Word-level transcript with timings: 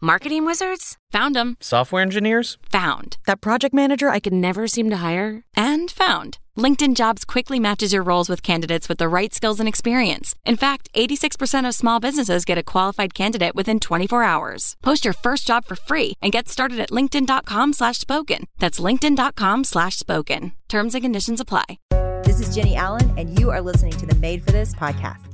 Marketing 0.00 0.46
wizards? 0.46 0.96
Found 1.10 1.34
them. 1.34 1.56
Software 1.60 2.02
engineers? 2.02 2.56
Found. 2.70 3.16
That 3.26 3.40
project 3.40 3.74
manager 3.74 4.08
I 4.10 4.20
could 4.20 4.32
never 4.32 4.68
seem 4.68 4.90
to 4.90 4.98
hire? 4.98 5.42
And 5.56 5.90
found. 5.90 6.38
LinkedIn 6.56 6.94
Jobs 6.94 7.24
quickly 7.24 7.58
matches 7.58 7.92
your 7.92 8.04
roles 8.04 8.28
with 8.28 8.40
candidates 8.40 8.88
with 8.88 8.98
the 8.98 9.08
right 9.08 9.34
skills 9.34 9.58
and 9.58 9.68
experience. 9.68 10.36
In 10.44 10.56
fact, 10.56 10.88
86% 10.94 11.66
of 11.66 11.74
small 11.74 11.98
businesses 11.98 12.44
get 12.44 12.58
a 12.58 12.62
qualified 12.62 13.12
candidate 13.12 13.56
within 13.56 13.80
24 13.80 14.22
hours. 14.22 14.76
Post 14.84 15.04
your 15.04 15.14
first 15.14 15.48
job 15.48 15.64
for 15.64 15.74
free 15.74 16.12
and 16.22 16.30
get 16.30 16.48
started 16.48 16.78
at 16.78 16.90
linkedin.com 16.90 17.72
slash 17.72 17.98
spoken. 17.98 18.44
That's 18.60 18.78
linkedin.com 18.78 19.64
slash 19.64 19.96
spoken. 19.98 20.52
Terms 20.68 20.94
and 20.94 21.02
conditions 21.02 21.40
apply. 21.40 21.78
This 22.22 22.38
is 22.38 22.54
Jennie 22.54 22.76
Allen, 22.76 23.12
and 23.16 23.36
you 23.36 23.50
are 23.50 23.60
listening 23.60 23.94
to 23.94 24.06
the 24.06 24.14
Made 24.14 24.44
for 24.44 24.52
This 24.52 24.74
podcast. 24.74 25.27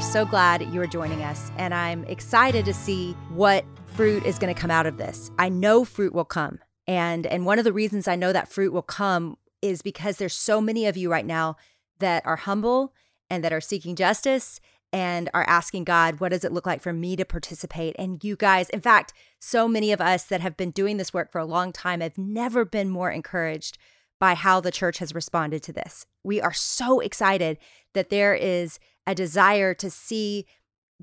Are 0.00 0.02
so 0.02 0.24
glad 0.24 0.62
you 0.72 0.80
are 0.80 0.86
joining 0.86 1.22
us, 1.22 1.52
and 1.58 1.74
I'm 1.74 2.04
excited 2.04 2.64
to 2.64 2.72
see 2.72 3.12
what 3.34 3.66
fruit 3.84 4.24
is 4.24 4.38
going 4.38 4.52
to 4.52 4.58
come 4.58 4.70
out 4.70 4.86
of 4.86 4.96
this. 4.96 5.30
I 5.38 5.50
know 5.50 5.84
fruit 5.84 6.14
will 6.14 6.24
come. 6.24 6.58
And 6.86 7.26
and 7.26 7.44
one 7.44 7.58
of 7.58 7.66
the 7.66 7.72
reasons 7.72 8.08
I 8.08 8.16
know 8.16 8.32
that 8.32 8.50
fruit 8.50 8.72
will 8.72 8.80
come 8.80 9.36
is 9.60 9.82
because 9.82 10.16
there's 10.16 10.32
so 10.32 10.58
many 10.58 10.86
of 10.86 10.96
you 10.96 11.10
right 11.10 11.26
now 11.26 11.56
that 11.98 12.24
are 12.24 12.36
humble 12.36 12.94
and 13.28 13.44
that 13.44 13.52
are 13.52 13.60
seeking 13.60 13.94
justice 13.94 14.58
and 14.90 15.28
are 15.34 15.44
asking 15.46 15.84
God, 15.84 16.18
what 16.18 16.30
does 16.30 16.44
it 16.44 16.52
look 16.52 16.64
like 16.64 16.80
for 16.80 16.94
me 16.94 17.14
to 17.16 17.26
participate? 17.26 17.94
And 17.98 18.24
you 18.24 18.36
guys, 18.36 18.70
in 18.70 18.80
fact, 18.80 19.12
so 19.38 19.68
many 19.68 19.92
of 19.92 20.00
us 20.00 20.24
that 20.24 20.40
have 20.40 20.56
been 20.56 20.70
doing 20.70 20.96
this 20.96 21.12
work 21.12 21.30
for 21.30 21.42
a 21.42 21.44
long 21.44 21.72
time 21.72 22.00
have 22.00 22.16
never 22.16 22.64
been 22.64 22.88
more 22.88 23.10
encouraged 23.10 23.76
by 24.18 24.32
how 24.32 24.60
the 24.60 24.70
church 24.70 24.96
has 24.96 25.14
responded 25.14 25.62
to 25.64 25.74
this. 25.74 26.06
We 26.24 26.40
are 26.40 26.54
so 26.54 27.00
excited 27.00 27.58
that 27.92 28.08
there 28.08 28.34
is 28.34 28.78
a 29.10 29.14
desire 29.14 29.74
to 29.74 29.90
see 29.90 30.46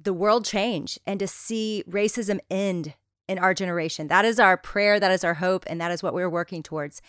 the 0.01 0.13
world 0.13 0.45
change 0.45 0.97
and 1.05 1.19
to 1.19 1.27
see 1.27 1.83
racism 1.89 2.39
end 2.49 2.93
in 3.27 3.37
our 3.37 3.53
generation. 3.53 4.07
That 4.07 4.23
is 4.23 4.39
our 4.39 4.55
prayer, 4.55 4.97
that 4.97 5.11
is 5.11 5.25
our 5.25 5.33
hope, 5.33 5.65
and 5.67 5.81
that 5.81 5.91
is 5.91 6.01
what 6.01 6.13
we're 6.13 6.29
working 6.29 6.63
towards. 6.63 7.01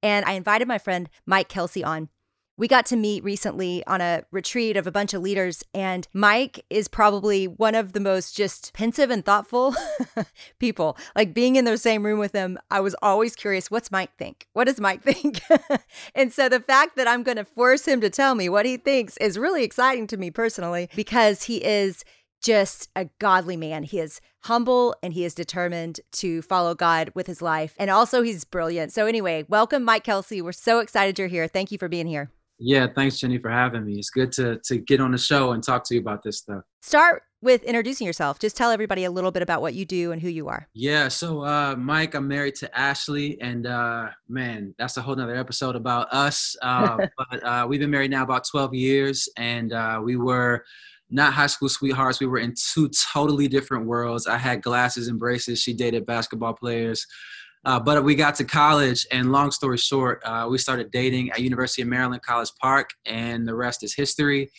And 0.00 0.24
I 0.24 0.32
invited 0.32 0.68
my 0.68 0.78
friend 0.78 1.08
Mike 1.26 1.48
Kelsey 1.48 1.82
on. 1.82 2.08
We 2.56 2.68
got 2.68 2.86
to 2.86 2.96
meet 2.96 3.24
recently 3.24 3.84
on 3.88 4.00
a 4.00 4.22
retreat 4.30 4.76
of 4.76 4.86
a 4.86 4.92
bunch 4.92 5.12
of 5.12 5.22
leaders, 5.22 5.64
and 5.74 6.06
Mike 6.12 6.64
is 6.70 6.86
probably 6.86 7.48
one 7.48 7.74
of 7.74 7.94
the 7.94 8.00
most 8.00 8.36
just 8.36 8.72
pensive 8.72 9.10
and 9.10 9.24
thoughtful 9.24 9.74
people. 10.60 10.96
Like 11.16 11.34
being 11.34 11.56
in 11.56 11.64
the 11.64 11.76
same 11.76 12.06
room 12.06 12.20
with 12.20 12.32
him, 12.32 12.56
I 12.70 12.78
was 12.78 12.94
always 13.02 13.34
curious 13.34 13.72
what's 13.72 13.90
Mike 13.90 14.16
think? 14.18 14.46
What 14.52 14.68
does 14.68 14.78
Mike 14.78 15.02
think? 15.04 15.42
and 16.14 16.32
so 16.32 16.48
the 16.48 16.60
fact 16.60 16.94
that 16.94 17.08
I'm 17.08 17.24
going 17.24 17.38
to 17.38 17.44
force 17.44 17.88
him 17.88 18.00
to 18.02 18.08
tell 18.08 18.36
me 18.36 18.48
what 18.48 18.66
he 18.66 18.76
thinks 18.76 19.16
is 19.16 19.36
really 19.36 19.64
exciting 19.64 20.06
to 20.06 20.16
me 20.16 20.30
personally 20.30 20.88
because 20.94 21.42
he 21.42 21.56
is 21.56 22.04
just 22.40 22.88
a 22.94 23.06
godly 23.18 23.56
man. 23.56 23.82
He 23.82 23.98
is 23.98 24.20
humble 24.44 24.94
and 25.02 25.12
he 25.12 25.24
is 25.24 25.34
determined 25.34 25.98
to 26.12 26.40
follow 26.42 26.76
God 26.76 27.10
with 27.16 27.26
his 27.26 27.42
life. 27.42 27.74
And 27.80 27.90
also, 27.90 28.22
he's 28.22 28.44
brilliant. 28.44 28.92
So, 28.92 29.06
anyway, 29.06 29.44
welcome, 29.48 29.82
Mike 29.82 30.04
Kelsey. 30.04 30.40
We're 30.40 30.52
so 30.52 30.78
excited 30.78 31.18
you're 31.18 31.26
here. 31.26 31.48
Thank 31.48 31.72
you 31.72 31.78
for 31.78 31.88
being 31.88 32.06
here. 32.06 32.30
Yeah, 32.58 32.86
thanks, 32.94 33.18
Jennie, 33.18 33.38
for 33.38 33.50
having 33.50 33.84
me. 33.84 33.94
It's 33.94 34.10
good 34.10 34.32
to 34.32 34.60
to 34.64 34.78
get 34.78 35.00
on 35.00 35.12
the 35.12 35.18
show 35.18 35.52
and 35.52 35.62
talk 35.62 35.84
to 35.84 35.94
you 35.94 36.00
about 36.00 36.22
this 36.22 36.38
stuff. 36.38 36.62
Start 36.82 37.22
with 37.44 37.62
introducing 37.64 38.06
yourself. 38.06 38.38
Just 38.38 38.56
tell 38.56 38.70
everybody 38.70 39.04
a 39.04 39.10
little 39.10 39.30
bit 39.30 39.42
about 39.42 39.60
what 39.60 39.74
you 39.74 39.84
do 39.84 40.12
and 40.12 40.22
who 40.22 40.28
you 40.28 40.48
are. 40.48 40.66
Yeah, 40.72 41.08
so 41.08 41.44
uh, 41.44 41.76
Mike, 41.76 42.14
I'm 42.14 42.26
married 42.26 42.54
to 42.56 42.78
Ashley, 42.78 43.38
and 43.40 43.66
uh, 43.66 44.08
man, 44.28 44.74
that's 44.78 44.96
a 44.96 45.02
whole 45.02 45.14
nother 45.14 45.36
episode 45.36 45.76
about 45.76 46.08
us. 46.12 46.56
Uh, 46.62 47.06
but 47.30 47.44
uh, 47.44 47.66
we've 47.68 47.80
been 47.80 47.90
married 47.90 48.10
now 48.10 48.22
about 48.22 48.46
12 48.48 48.74
years, 48.74 49.28
and 49.36 49.72
uh, 49.72 50.00
we 50.02 50.16
were 50.16 50.64
not 51.10 51.34
high 51.34 51.46
school 51.46 51.68
sweethearts. 51.68 52.18
We 52.18 52.26
were 52.26 52.38
in 52.38 52.54
two 52.56 52.90
totally 53.12 53.46
different 53.46 53.86
worlds. 53.86 54.26
I 54.26 54.38
had 54.38 54.62
glasses 54.62 55.08
and 55.08 55.18
braces. 55.18 55.60
She 55.60 55.74
dated 55.74 56.06
basketball 56.06 56.54
players. 56.54 57.06
Uh, 57.64 57.80
but 57.80 58.04
we 58.04 58.14
got 58.14 58.34
to 58.36 58.44
college, 58.44 59.06
and 59.10 59.32
long 59.32 59.50
story 59.50 59.78
short, 59.78 60.22
uh, 60.24 60.46
we 60.50 60.58
started 60.58 60.90
dating 60.90 61.30
at 61.30 61.40
University 61.40 61.82
of 61.82 61.88
Maryland 61.88 62.22
College 62.22 62.50
Park, 62.60 62.90
and 63.06 63.48
the 63.48 63.54
rest 63.54 63.82
is 63.82 63.94
history. 63.94 64.50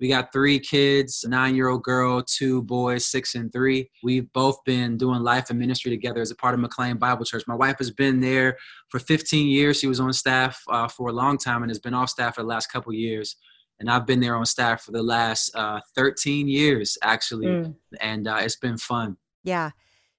We 0.00 0.08
got 0.08 0.32
three 0.32 0.58
kids, 0.58 1.26
nine-year-old 1.28 1.82
girl, 1.82 2.22
two 2.22 2.62
boys, 2.62 3.04
six 3.04 3.34
and 3.34 3.52
three. 3.52 3.90
We've 4.02 4.32
both 4.32 4.58
been 4.64 4.96
doing 4.96 5.20
life 5.20 5.50
and 5.50 5.58
ministry 5.58 5.90
together 5.90 6.22
as 6.22 6.30
a 6.30 6.36
part 6.36 6.54
of 6.54 6.60
McLean 6.60 6.96
Bible 6.96 7.26
Church. 7.26 7.44
My 7.46 7.54
wife 7.54 7.76
has 7.78 7.90
been 7.90 8.20
there 8.20 8.56
for 8.88 8.98
15 8.98 9.46
years. 9.46 9.78
She 9.78 9.86
was 9.86 10.00
on 10.00 10.12
staff 10.14 10.62
uh, 10.70 10.88
for 10.88 11.08
a 11.08 11.12
long 11.12 11.36
time 11.36 11.62
and 11.62 11.70
has 11.70 11.78
been 11.78 11.92
off 11.92 12.08
staff 12.08 12.36
for 12.36 12.42
the 12.42 12.48
last 12.48 12.72
couple 12.72 12.94
years. 12.94 13.36
And 13.78 13.90
I've 13.90 14.06
been 14.06 14.20
there 14.20 14.36
on 14.36 14.46
staff 14.46 14.82
for 14.82 14.92
the 14.92 15.02
last 15.02 15.54
uh, 15.54 15.80
13 15.94 16.48
years, 16.48 16.96
actually, 17.02 17.46
mm. 17.46 17.74
and 18.00 18.26
uh, 18.26 18.38
it's 18.40 18.56
been 18.56 18.78
fun. 18.78 19.18
Yeah. 19.44 19.70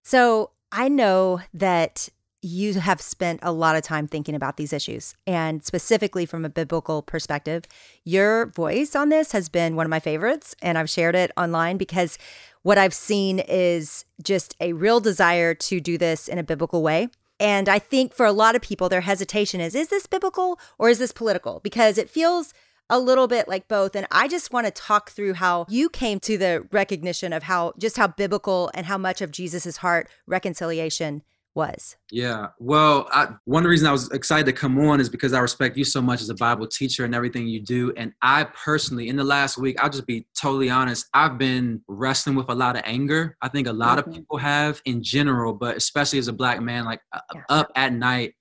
So 0.03 0.51
I 0.71 0.89
know 0.89 1.41
that 1.55 2.07
you 2.41 2.79
have 2.79 3.01
spent 3.01 3.39
a 3.43 3.51
lot 3.51 3.75
of 3.75 3.83
time 3.83 4.07
thinking 4.07 4.33
about 4.33 4.57
these 4.57 4.73
issues 4.73 5.13
and 5.27 5.63
specifically 5.63 6.25
from 6.25 6.43
a 6.43 6.49
biblical 6.49 7.01
perspective. 7.01 7.65
Your 8.03 8.47
voice 8.47 8.95
on 8.95 9.09
this 9.09 9.31
has 9.31 9.47
been 9.47 9.75
one 9.75 9.85
of 9.85 9.91
my 9.91 9.99
favorites, 9.99 10.55
and 10.61 10.77
I've 10.77 10.89
shared 10.89 11.15
it 11.15 11.31
online 11.37 11.77
because 11.77 12.17
what 12.63 12.77
I've 12.77 12.93
seen 12.93 13.39
is 13.39 14.05
just 14.23 14.55
a 14.59 14.73
real 14.73 14.99
desire 14.99 15.53
to 15.53 15.79
do 15.79 15.97
this 15.97 16.27
in 16.27 16.37
a 16.37 16.43
biblical 16.43 16.81
way. 16.81 17.09
And 17.39 17.67
I 17.67 17.79
think 17.79 18.13
for 18.13 18.25
a 18.25 18.31
lot 18.31 18.55
of 18.55 18.61
people, 18.61 18.89
their 18.89 19.01
hesitation 19.01 19.61
is 19.61 19.73
is 19.75 19.87
this 19.87 20.05
biblical 20.05 20.59
or 20.77 20.89
is 20.89 20.99
this 20.99 21.11
political? 21.11 21.59
Because 21.63 21.97
it 21.97 22.09
feels 22.09 22.53
a 22.89 22.99
little 22.99 23.27
bit 23.27 23.47
like 23.47 23.67
both. 23.67 23.95
And 23.95 24.05
I 24.11 24.27
just 24.27 24.51
want 24.51 24.67
to 24.67 24.71
talk 24.71 25.11
through 25.11 25.35
how 25.35 25.65
you 25.69 25.89
came 25.89 26.19
to 26.21 26.37
the 26.37 26.67
recognition 26.71 27.33
of 27.33 27.43
how 27.43 27.73
just 27.79 27.97
how 27.97 28.07
biblical 28.07 28.69
and 28.73 28.85
how 28.85 28.97
much 28.97 29.21
of 29.21 29.31
Jesus's 29.31 29.77
heart 29.77 30.09
reconciliation 30.27 31.23
was. 31.53 31.95
Yeah. 32.11 32.47
Well, 32.59 33.07
I, 33.11 33.29
one 33.45 33.63
reasons 33.63 33.87
I 33.87 33.91
was 33.91 34.09
excited 34.11 34.45
to 34.45 34.53
come 34.53 34.79
on 34.79 34.99
is 34.99 35.09
because 35.09 35.33
I 35.33 35.39
respect 35.39 35.77
you 35.77 35.83
so 35.83 36.01
much 36.01 36.21
as 36.21 36.29
a 36.29 36.35
Bible 36.35 36.67
teacher 36.67 37.05
and 37.05 37.13
everything 37.13 37.47
you 37.47 37.61
do. 37.61 37.93
And 37.97 38.13
I 38.21 38.45
personally, 38.45 39.09
in 39.09 39.15
the 39.15 39.23
last 39.23 39.57
week, 39.57 39.81
I'll 39.81 39.89
just 39.89 40.07
be 40.07 40.25
totally 40.39 40.69
honest, 40.69 41.07
I've 41.13 41.37
been 41.37 41.81
wrestling 41.87 42.35
with 42.35 42.49
a 42.49 42.55
lot 42.55 42.75
of 42.75 42.83
anger. 42.85 43.37
I 43.41 43.49
think 43.49 43.67
a 43.67 43.73
lot 43.73 43.97
mm-hmm. 43.97 44.09
of 44.09 44.15
people 44.15 44.37
have 44.37 44.81
in 44.85 45.03
general, 45.03 45.53
but 45.53 45.75
especially 45.75 46.19
as 46.19 46.27
a 46.27 46.33
black 46.33 46.61
man, 46.61 46.85
like 46.85 47.01
uh, 47.13 47.19
yeah. 47.33 47.41
up 47.49 47.71
at 47.75 47.93
night 47.93 48.33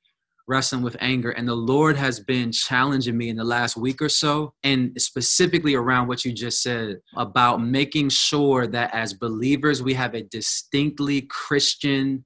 wrestling 0.51 0.83
with 0.83 0.97
anger. 1.01 1.31
And 1.31 1.49
the 1.49 1.55
Lord 1.55 1.97
has 1.97 2.19
been 2.19 2.51
challenging 2.51 3.17
me 3.17 3.29
in 3.29 3.37
the 3.37 3.45
last 3.45 3.77
week 3.77 4.03
or 4.03 4.09
so, 4.09 4.53
and 4.65 5.01
specifically 5.01 5.75
around 5.75 6.09
what 6.09 6.25
you 6.25 6.33
just 6.33 6.61
said 6.61 6.97
about 7.17 7.63
making 7.63 8.09
sure 8.09 8.67
that 8.67 8.93
as 8.93 9.15
believers, 9.15 9.81
we 9.81 9.95
have 9.95 10.15
a 10.15 10.23
distinctly 10.23 11.23
Christian 11.23 12.25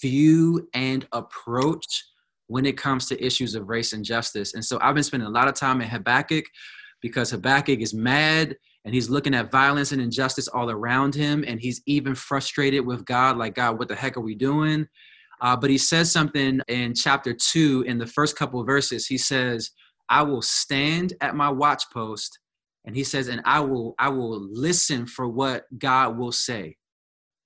view 0.00 0.68
and 0.74 1.06
approach 1.12 2.04
when 2.46 2.66
it 2.66 2.76
comes 2.76 3.06
to 3.06 3.24
issues 3.24 3.54
of 3.54 3.68
race 3.68 3.92
and 3.92 4.04
justice. 4.04 4.54
And 4.54 4.64
so 4.64 4.78
I've 4.80 4.94
been 4.94 5.04
spending 5.04 5.26
a 5.26 5.32
lot 5.32 5.48
of 5.48 5.54
time 5.54 5.80
in 5.80 5.88
Habakkuk 5.88 6.44
because 7.00 7.30
Habakkuk 7.30 7.80
is 7.80 7.94
mad 7.94 8.56
and 8.84 8.94
he's 8.94 9.10
looking 9.10 9.34
at 9.34 9.50
violence 9.50 9.92
and 9.92 10.02
injustice 10.02 10.48
all 10.48 10.70
around 10.70 11.14
him. 11.14 11.44
And 11.46 11.60
he's 11.60 11.80
even 11.86 12.14
frustrated 12.14 12.84
with 12.84 13.04
God, 13.04 13.36
like, 13.36 13.54
God, 13.54 13.78
what 13.78 13.88
the 13.88 13.94
heck 13.94 14.16
are 14.16 14.22
we 14.22 14.34
doing? 14.34 14.86
Uh, 15.40 15.56
but 15.56 15.70
he 15.70 15.78
says 15.78 16.10
something 16.10 16.60
in 16.68 16.94
chapter 16.94 17.32
two, 17.32 17.84
in 17.86 17.98
the 17.98 18.06
first 18.06 18.36
couple 18.36 18.62
verses. 18.64 19.06
He 19.06 19.18
says, 19.18 19.70
I 20.08 20.22
will 20.22 20.42
stand 20.42 21.14
at 21.20 21.34
my 21.34 21.48
watch 21.48 21.84
post. 21.92 22.38
And 22.84 22.94
he 22.96 23.04
says, 23.04 23.28
and 23.28 23.40
I 23.44 23.60
will, 23.60 23.94
I 23.98 24.08
will 24.08 24.40
listen 24.52 25.06
for 25.06 25.28
what 25.28 25.64
God 25.78 26.18
will 26.18 26.32
say 26.32 26.76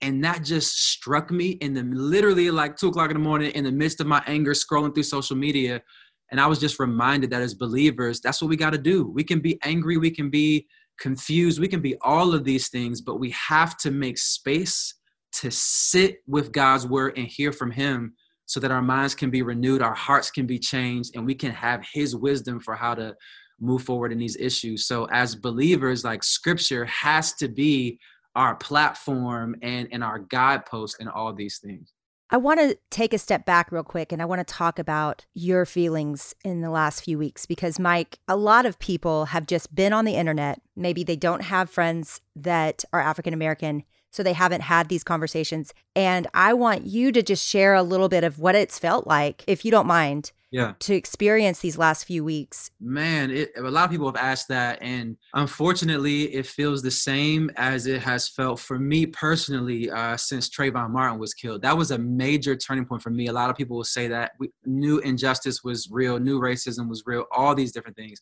and 0.01 0.23
that 0.25 0.45
just 0.45 0.79
struck 0.91 1.31
me 1.31 1.51
in 1.51 1.75
the 1.75 1.83
literally 1.83 2.51
like 2.51 2.77
two 2.77 2.89
o'clock 2.89 3.11
in 3.11 3.17
the 3.17 3.23
morning 3.23 3.51
in 3.53 3.65
the 3.65 3.73
midst 3.73 4.01
of 4.01 4.07
my 4.07 4.23
anger 4.27 4.53
scrolling 4.53 4.95
through 4.95 5.03
social 5.03 5.37
media. 5.37 5.83
And 6.31 6.41
i 6.41 6.47
was 6.47 6.59
just 6.59 6.79
reminded 6.81 7.31
that 7.31 7.43
as 7.43 7.55
believers 7.55 8.21
that's 8.21 8.43
what 8.43 8.49
we 8.49 8.57
got 8.57 8.71
to 8.71 8.79
do. 8.79 9.05
We 9.05 9.25
can 9.25 9.41
be 9.41 9.59
angry 9.63 9.97
we 9.97 10.11
can 10.11 10.31
be 10.31 10.67
confused 10.99 11.61
we 11.61 11.69
can 11.69 11.81
be 11.81 11.97
all 12.01 12.35
of 12.35 12.45
these 12.45 12.69
things 12.69 13.01
but 13.01 13.21
we 13.21 13.31
have 13.31 13.77
to 13.77 13.91
make 13.91 14.17
space 14.17 14.95
to 15.35 15.51
sit 15.51 16.17
with 16.27 16.53
god's 16.53 16.87
word 16.87 17.13
and 17.19 17.27
hear 17.27 17.53
from 17.53 17.71
him 17.71 18.15
so 18.47 18.59
that 18.61 18.71
our 18.71 18.81
minds 18.81 19.15
can 19.15 19.29
be 19.29 19.43
renewed 19.43 19.83
our 19.83 19.95
hearts 19.95 20.31
can 20.31 20.47
be 20.47 20.59
changed 20.59 21.11
and 21.15 21.27
we 21.27 21.35
can 21.35 21.51
have 21.51 21.85
his 21.93 22.17
wisdom 22.17 22.59
for 22.59 22.75
how 22.75 22.95
to 22.95 23.15
move 23.61 23.83
forward 23.83 24.13
in 24.13 24.19
these 24.19 24.37
issues. 24.37 24.87
So 24.87 25.07
as 25.13 25.35
believers 25.35 26.05
like 26.05 26.23
scripture 26.23 26.85
has 26.87 27.35
to 27.35 27.49
be 27.49 27.99
our 28.37 28.55
platform 28.55 29.57
and 29.63 29.89
and 29.91 30.05
our 30.05 30.21
guideposts 30.21 31.01
and 31.01 31.09
all 31.09 31.33
these 31.33 31.59
things 31.59 31.93
I 32.29 32.39
want 32.39 32.59
to 32.59 32.77
take 32.91 33.15
a 33.15 33.19
step 33.19 33.47
back 33.47 33.71
real 33.71 33.85
quick 33.85 34.11
and 34.11 34.21
I 34.21 34.25
want 34.25 34.41
to 34.41 34.53
talk 34.53 34.81
about 34.81 35.25
your 35.33 35.65
feelings 35.65 36.35
in 36.45 36.61
the 36.61 36.71
last 36.71 37.05
few 37.05 37.19
weeks 37.19 37.47
because, 37.47 37.79
Mike, 37.79 38.19
a 38.27 38.35
lot 38.35 38.67
of 38.67 38.81
people 38.81 39.27
have 39.27 39.47
just 39.47 39.73
been 39.73 39.93
on 39.93 40.05
the 40.05 40.17
internet. 40.17 40.61
Maybe 40.75 41.05
they 41.05 41.15
don't 41.15 41.43
have 41.43 41.71
friends 41.71 42.21
that 42.35 42.85
are 42.93 43.01
African 43.01 43.33
American. 43.33 43.85
So 44.11 44.23
they 44.23 44.33
haven't 44.33 44.63
had 44.63 44.89
these 44.89 45.05
conversations. 45.05 45.75
And 45.95 46.27
I 46.33 46.55
want 46.55 46.87
you 46.87 47.13
to 47.13 47.23
just 47.23 47.47
share 47.47 47.75
a 47.75 47.83
little 47.83 48.09
bit 48.09 48.25
of 48.25 48.39
what 48.39 48.55
it's 48.55 48.79
felt 48.79 49.07
like, 49.07 49.45
if 49.47 49.65
you 49.65 49.71
don't 49.71 49.87
mind, 49.87 50.33
yeah. 50.51 50.73
to 50.81 50.95
experience 50.95 51.61
these 51.61 51.77
last 51.77 52.05
few 52.05 52.25
weeks. 52.25 52.71
Man 52.81 53.31
it, 53.31 53.51
a 53.57 53.63
lot 53.63 53.85
of 53.85 53.91
people 53.91 54.07
have 54.07 54.17
asked 54.17 54.49
that 54.49 54.81
and 54.81 55.17
unfortunately 55.35 56.35
it 56.35 56.47
feels 56.47 56.83
the 56.83 56.91
same 56.91 57.51
as 57.57 57.87
it 57.87 58.01
has 58.01 58.29
felt 58.29 58.61
for 58.61 58.79
me 58.79 59.07
personally 59.07 59.91
uh, 59.91 60.17
since 60.17 60.49
Trayvon 60.49 60.91
Martin 60.91 61.19
was 61.19 61.35
killed. 61.35 61.63
That 61.63 61.77
was 61.77 61.91
a 61.91 61.99
major 61.99 62.57
turning 62.57 62.87
point 62.87 63.03
for 63.03 63.11
me. 63.11 63.27
A 63.27 63.33
lot 63.33 63.51
of 63.51 63.57
people 63.57 63.77
will 63.77 63.85
say 63.85 64.09
that 64.09 64.33
we 64.39 64.51
knew 64.65 64.99
injustice 65.01 65.63
was 65.63 65.89
real 65.91 66.19
knew 66.19 66.41
racism 66.41 66.89
was 66.89 67.03
real 67.07 67.25
all 67.33 67.55
these 67.55 67.73
different 67.73 67.97
things 67.97 68.21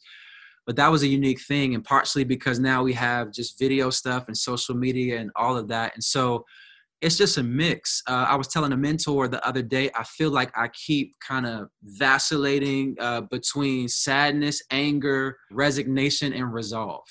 but 0.66 0.76
that 0.76 0.88
was 0.88 1.02
a 1.02 1.06
unique 1.08 1.40
thing 1.40 1.74
and 1.74 1.84
partially 1.84 2.24
because 2.24 2.58
now 2.58 2.82
we 2.82 2.92
have 2.92 3.32
just 3.32 3.58
video 3.58 3.90
stuff 3.90 4.24
and 4.28 4.36
social 4.36 4.74
media 4.74 5.18
and 5.18 5.30
all 5.36 5.56
of 5.56 5.68
that 5.68 5.94
and 5.94 6.02
so 6.02 6.44
it's 7.04 7.18
just 7.18 7.36
a 7.36 7.42
mix. 7.42 8.02
Uh, 8.08 8.26
I 8.28 8.34
was 8.34 8.48
telling 8.48 8.72
a 8.72 8.76
mentor 8.78 9.28
the 9.28 9.46
other 9.46 9.60
day, 9.60 9.90
I 9.94 10.04
feel 10.04 10.30
like 10.30 10.50
I 10.56 10.68
keep 10.68 11.12
kind 11.20 11.44
of 11.44 11.68
vacillating 11.82 12.96
uh, 12.98 13.22
between 13.22 13.88
sadness, 13.88 14.62
anger, 14.70 15.36
resignation, 15.50 16.32
and 16.32 16.50
resolve. 16.50 17.04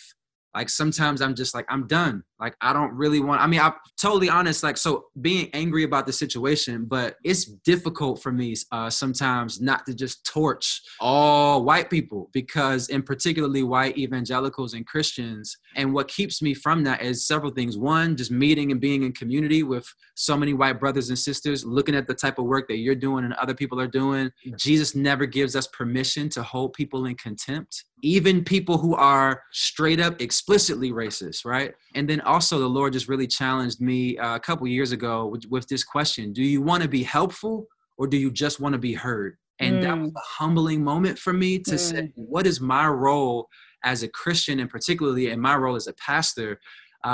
Like 0.55 0.69
sometimes 0.69 1.21
I'm 1.21 1.35
just 1.35 1.53
like, 1.53 1.65
I'm 1.69 1.85
done. 1.85 2.23
Like 2.43 2.57
I 2.59 2.73
don't 2.73 2.91
really 2.91 3.21
want. 3.21 3.39
I 3.39 3.47
mean, 3.47 3.61
I'm 3.61 3.71
totally 3.97 4.27
honest. 4.27 4.63
Like 4.63 4.75
so, 4.75 5.05
being 5.21 5.49
angry 5.53 5.83
about 5.85 6.05
the 6.05 6.11
situation, 6.11 6.83
but 6.83 7.15
it's 7.23 7.45
difficult 7.45 8.21
for 8.21 8.33
me 8.33 8.53
uh, 8.73 8.89
sometimes 8.89 9.61
not 9.61 9.85
to 9.85 9.93
just 9.93 10.25
torch 10.25 10.81
all 10.99 11.63
white 11.63 11.89
people 11.89 12.29
because, 12.33 12.89
in 12.89 13.01
particularly 13.01 13.63
white 13.63 13.97
evangelicals 13.97 14.73
and 14.73 14.85
Christians. 14.85 15.57
And 15.77 15.93
what 15.93 16.09
keeps 16.09 16.41
me 16.41 16.53
from 16.53 16.83
that 16.83 17.01
is 17.01 17.25
several 17.25 17.51
things. 17.51 17.77
One, 17.77 18.17
just 18.17 18.29
meeting 18.29 18.73
and 18.73 18.81
being 18.81 19.03
in 19.03 19.13
community 19.13 19.63
with 19.63 19.87
so 20.15 20.35
many 20.35 20.53
white 20.53 20.81
brothers 20.81 21.07
and 21.07 21.17
sisters, 21.17 21.63
looking 21.63 21.95
at 21.95 22.07
the 22.07 22.13
type 22.13 22.39
of 22.39 22.45
work 22.45 22.67
that 22.67 22.77
you're 22.77 22.93
doing 22.93 23.23
and 23.23 23.33
other 23.35 23.53
people 23.53 23.79
are 23.79 23.87
doing. 23.87 24.29
Jesus 24.57 24.95
never 24.95 25.25
gives 25.25 25.55
us 25.55 25.67
permission 25.67 26.27
to 26.29 26.43
hold 26.43 26.73
people 26.73 27.05
in 27.05 27.15
contempt, 27.15 27.85
even 28.01 28.43
people 28.43 28.77
who 28.77 28.95
are 28.95 29.43
straight 29.53 30.01
up 30.01 30.21
explicitly 30.21 30.91
racist, 30.91 31.45
right? 31.45 31.73
And 31.95 32.09
then 32.09 32.21
also 32.33 32.57
the 32.57 32.67
lord 32.67 32.91
just 32.91 33.07
really 33.07 33.27
challenged 33.27 33.79
me 33.79 34.17
uh, 34.17 34.35
a 34.35 34.39
couple 34.39 34.65
years 34.67 34.91
ago 34.91 35.27
with, 35.27 35.45
with, 35.49 35.67
this 35.67 35.83
question 35.83 36.33
do 36.33 36.41
you 36.41 36.61
want 36.61 36.81
to 36.81 36.89
be 36.89 37.03
helpful 37.03 37.67
or 37.97 38.07
do 38.07 38.17
you 38.17 38.31
just 38.31 38.59
want 38.59 38.73
to 38.73 38.79
be 38.79 38.93
heard 38.93 39.37
and 39.59 39.75
mm. 39.75 39.81
that 39.83 39.97
was 39.97 40.09
mm. 40.09 40.15
a 40.15 40.25
humbling 40.43 40.83
moment 40.83 41.17
for 41.17 41.31
me 41.31 41.59
to 41.59 41.75
mm. 41.75 41.79
say 41.79 42.11
what 42.15 42.47
is 42.47 42.59
my 42.59 42.87
role 42.87 43.47
as 43.83 44.01
a 44.01 44.07
christian 44.07 44.59
and 44.59 44.69
particularly 44.69 45.29
in 45.29 45.39
my 45.39 45.55
role 45.55 45.75
as 45.75 45.87
a 45.87 45.93
pastor 45.93 46.59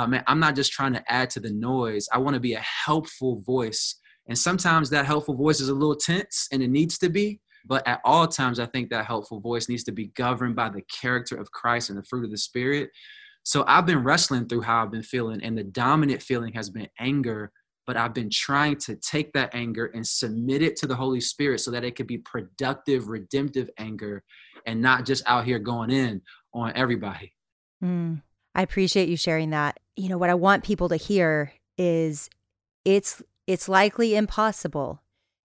man, 0.08 0.24
i'm 0.26 0.40
not 0.40 0.56
just 0.56 0.72
trying 0.72 0.92
to 0.92 1.12
add 1.12 1.28
to 1.28 1.38
the 1.38 1.50
noise 1.50 2.08
i 2.12 2.18
want 2.18 2.34
to 2.34 2.40
be 2.40 2.54
a 2.54 2.60
helpful 2.60 3.40
voice 3.40 3.96
and 4.28 4.38
sometimes 4.38 4.88
that 4.88 5.04
helpful 5.04 5.34
voice 5.34 5.60
is 5.60 5.68
a 5.68 5.74
little 5.74 5.96
tense 5.96 6.48
and 6.50 6.62
it 6.62 6.70
needs 6.70 6.96
to 6.96 7.10
be 7.10 7.40
but 7.66 7.86
at 7.86 8.00
all 8.04 8.26
times 8.26 8.58
i 8.58 8.66
think 8.66 8.88
that 8.88 9.04
helpful 9.04 9.38
voice 9.38 9.68
needs 9.68 9.84
to 9.84 9.92
be 9.92 10.06
governed 10.16 10.56
by 10.56 10.70
the 10.70 10.82
character 11.00 11.36
of 11.36 11.52
christ 11.52 11.90
and 11.90 11.98
the 11.98 12.04
fruit 12.04 12.24
of 12.24 12.30
the 12.30 12.38
spirit 12.38 12.88
so 13.42 13.64
I've 13.66 13.86
been 13.86 14.02
wrestling 14.02 14.46
through 14.46 14.62
how 14.62 14.82
I've 14.82 14.90
been 14.90 15.02
feeling, 15.02 15.42
and 15.42 15.56
the 15.56 15.64
dominant 15.64 16.22
feeling 16.22 16.52
has 16.54 16.70
been 16.70 16.88
anger. 16.98 17.52
But 17.86 17.96
I've 17.96 18.14
been 18.14 18.30
trying 18.30 18.76
to 18.76 18.94
take 18.94 19.32
that 19.32 19.50
anger 19.52 19.86
and 19.86 20.06
submit 20.06 20.62
it 20.62 20.76
to 20.76 20.86
the 20.86 20.94
Holy 20.94 21.20
Spirit 21.20 21.60
so 21.60 21.72
that 21.72 21.82
it 21.82 21.96
could 21.96 22.06
be 22.06 22.18
productive, 22.18 23.08
redemptive 23.08 23.68
anger 23.78 24.22
and 24.66 24.80
not 24.80 25.06
just 25.06 25.24
out 25.26 25.44
here 25.44 25.58
going 25.58 25.90
in 25.90 26.22
on 26.52 26.72
everybody. 26.76 27.32
Mm, 27.82 28.22
I 28.54 28.62
appreciate 28.62 29.08
you 29.08 29.16
sharing 29.16 29.50
that. 29.50 29.80
You 29.96 30.08
know, 30.08 30.18
what 30.18 30.30
I 30.30 30.34
want 30.34 30.64
people 30.64 30.88
to 30.90 30.96
hear 30.96 31.52
is 31.78 32.28
it's 32.84 33.22
it's 33.46 33.68
likely 33.68 34.14
impossible 34.14 35.02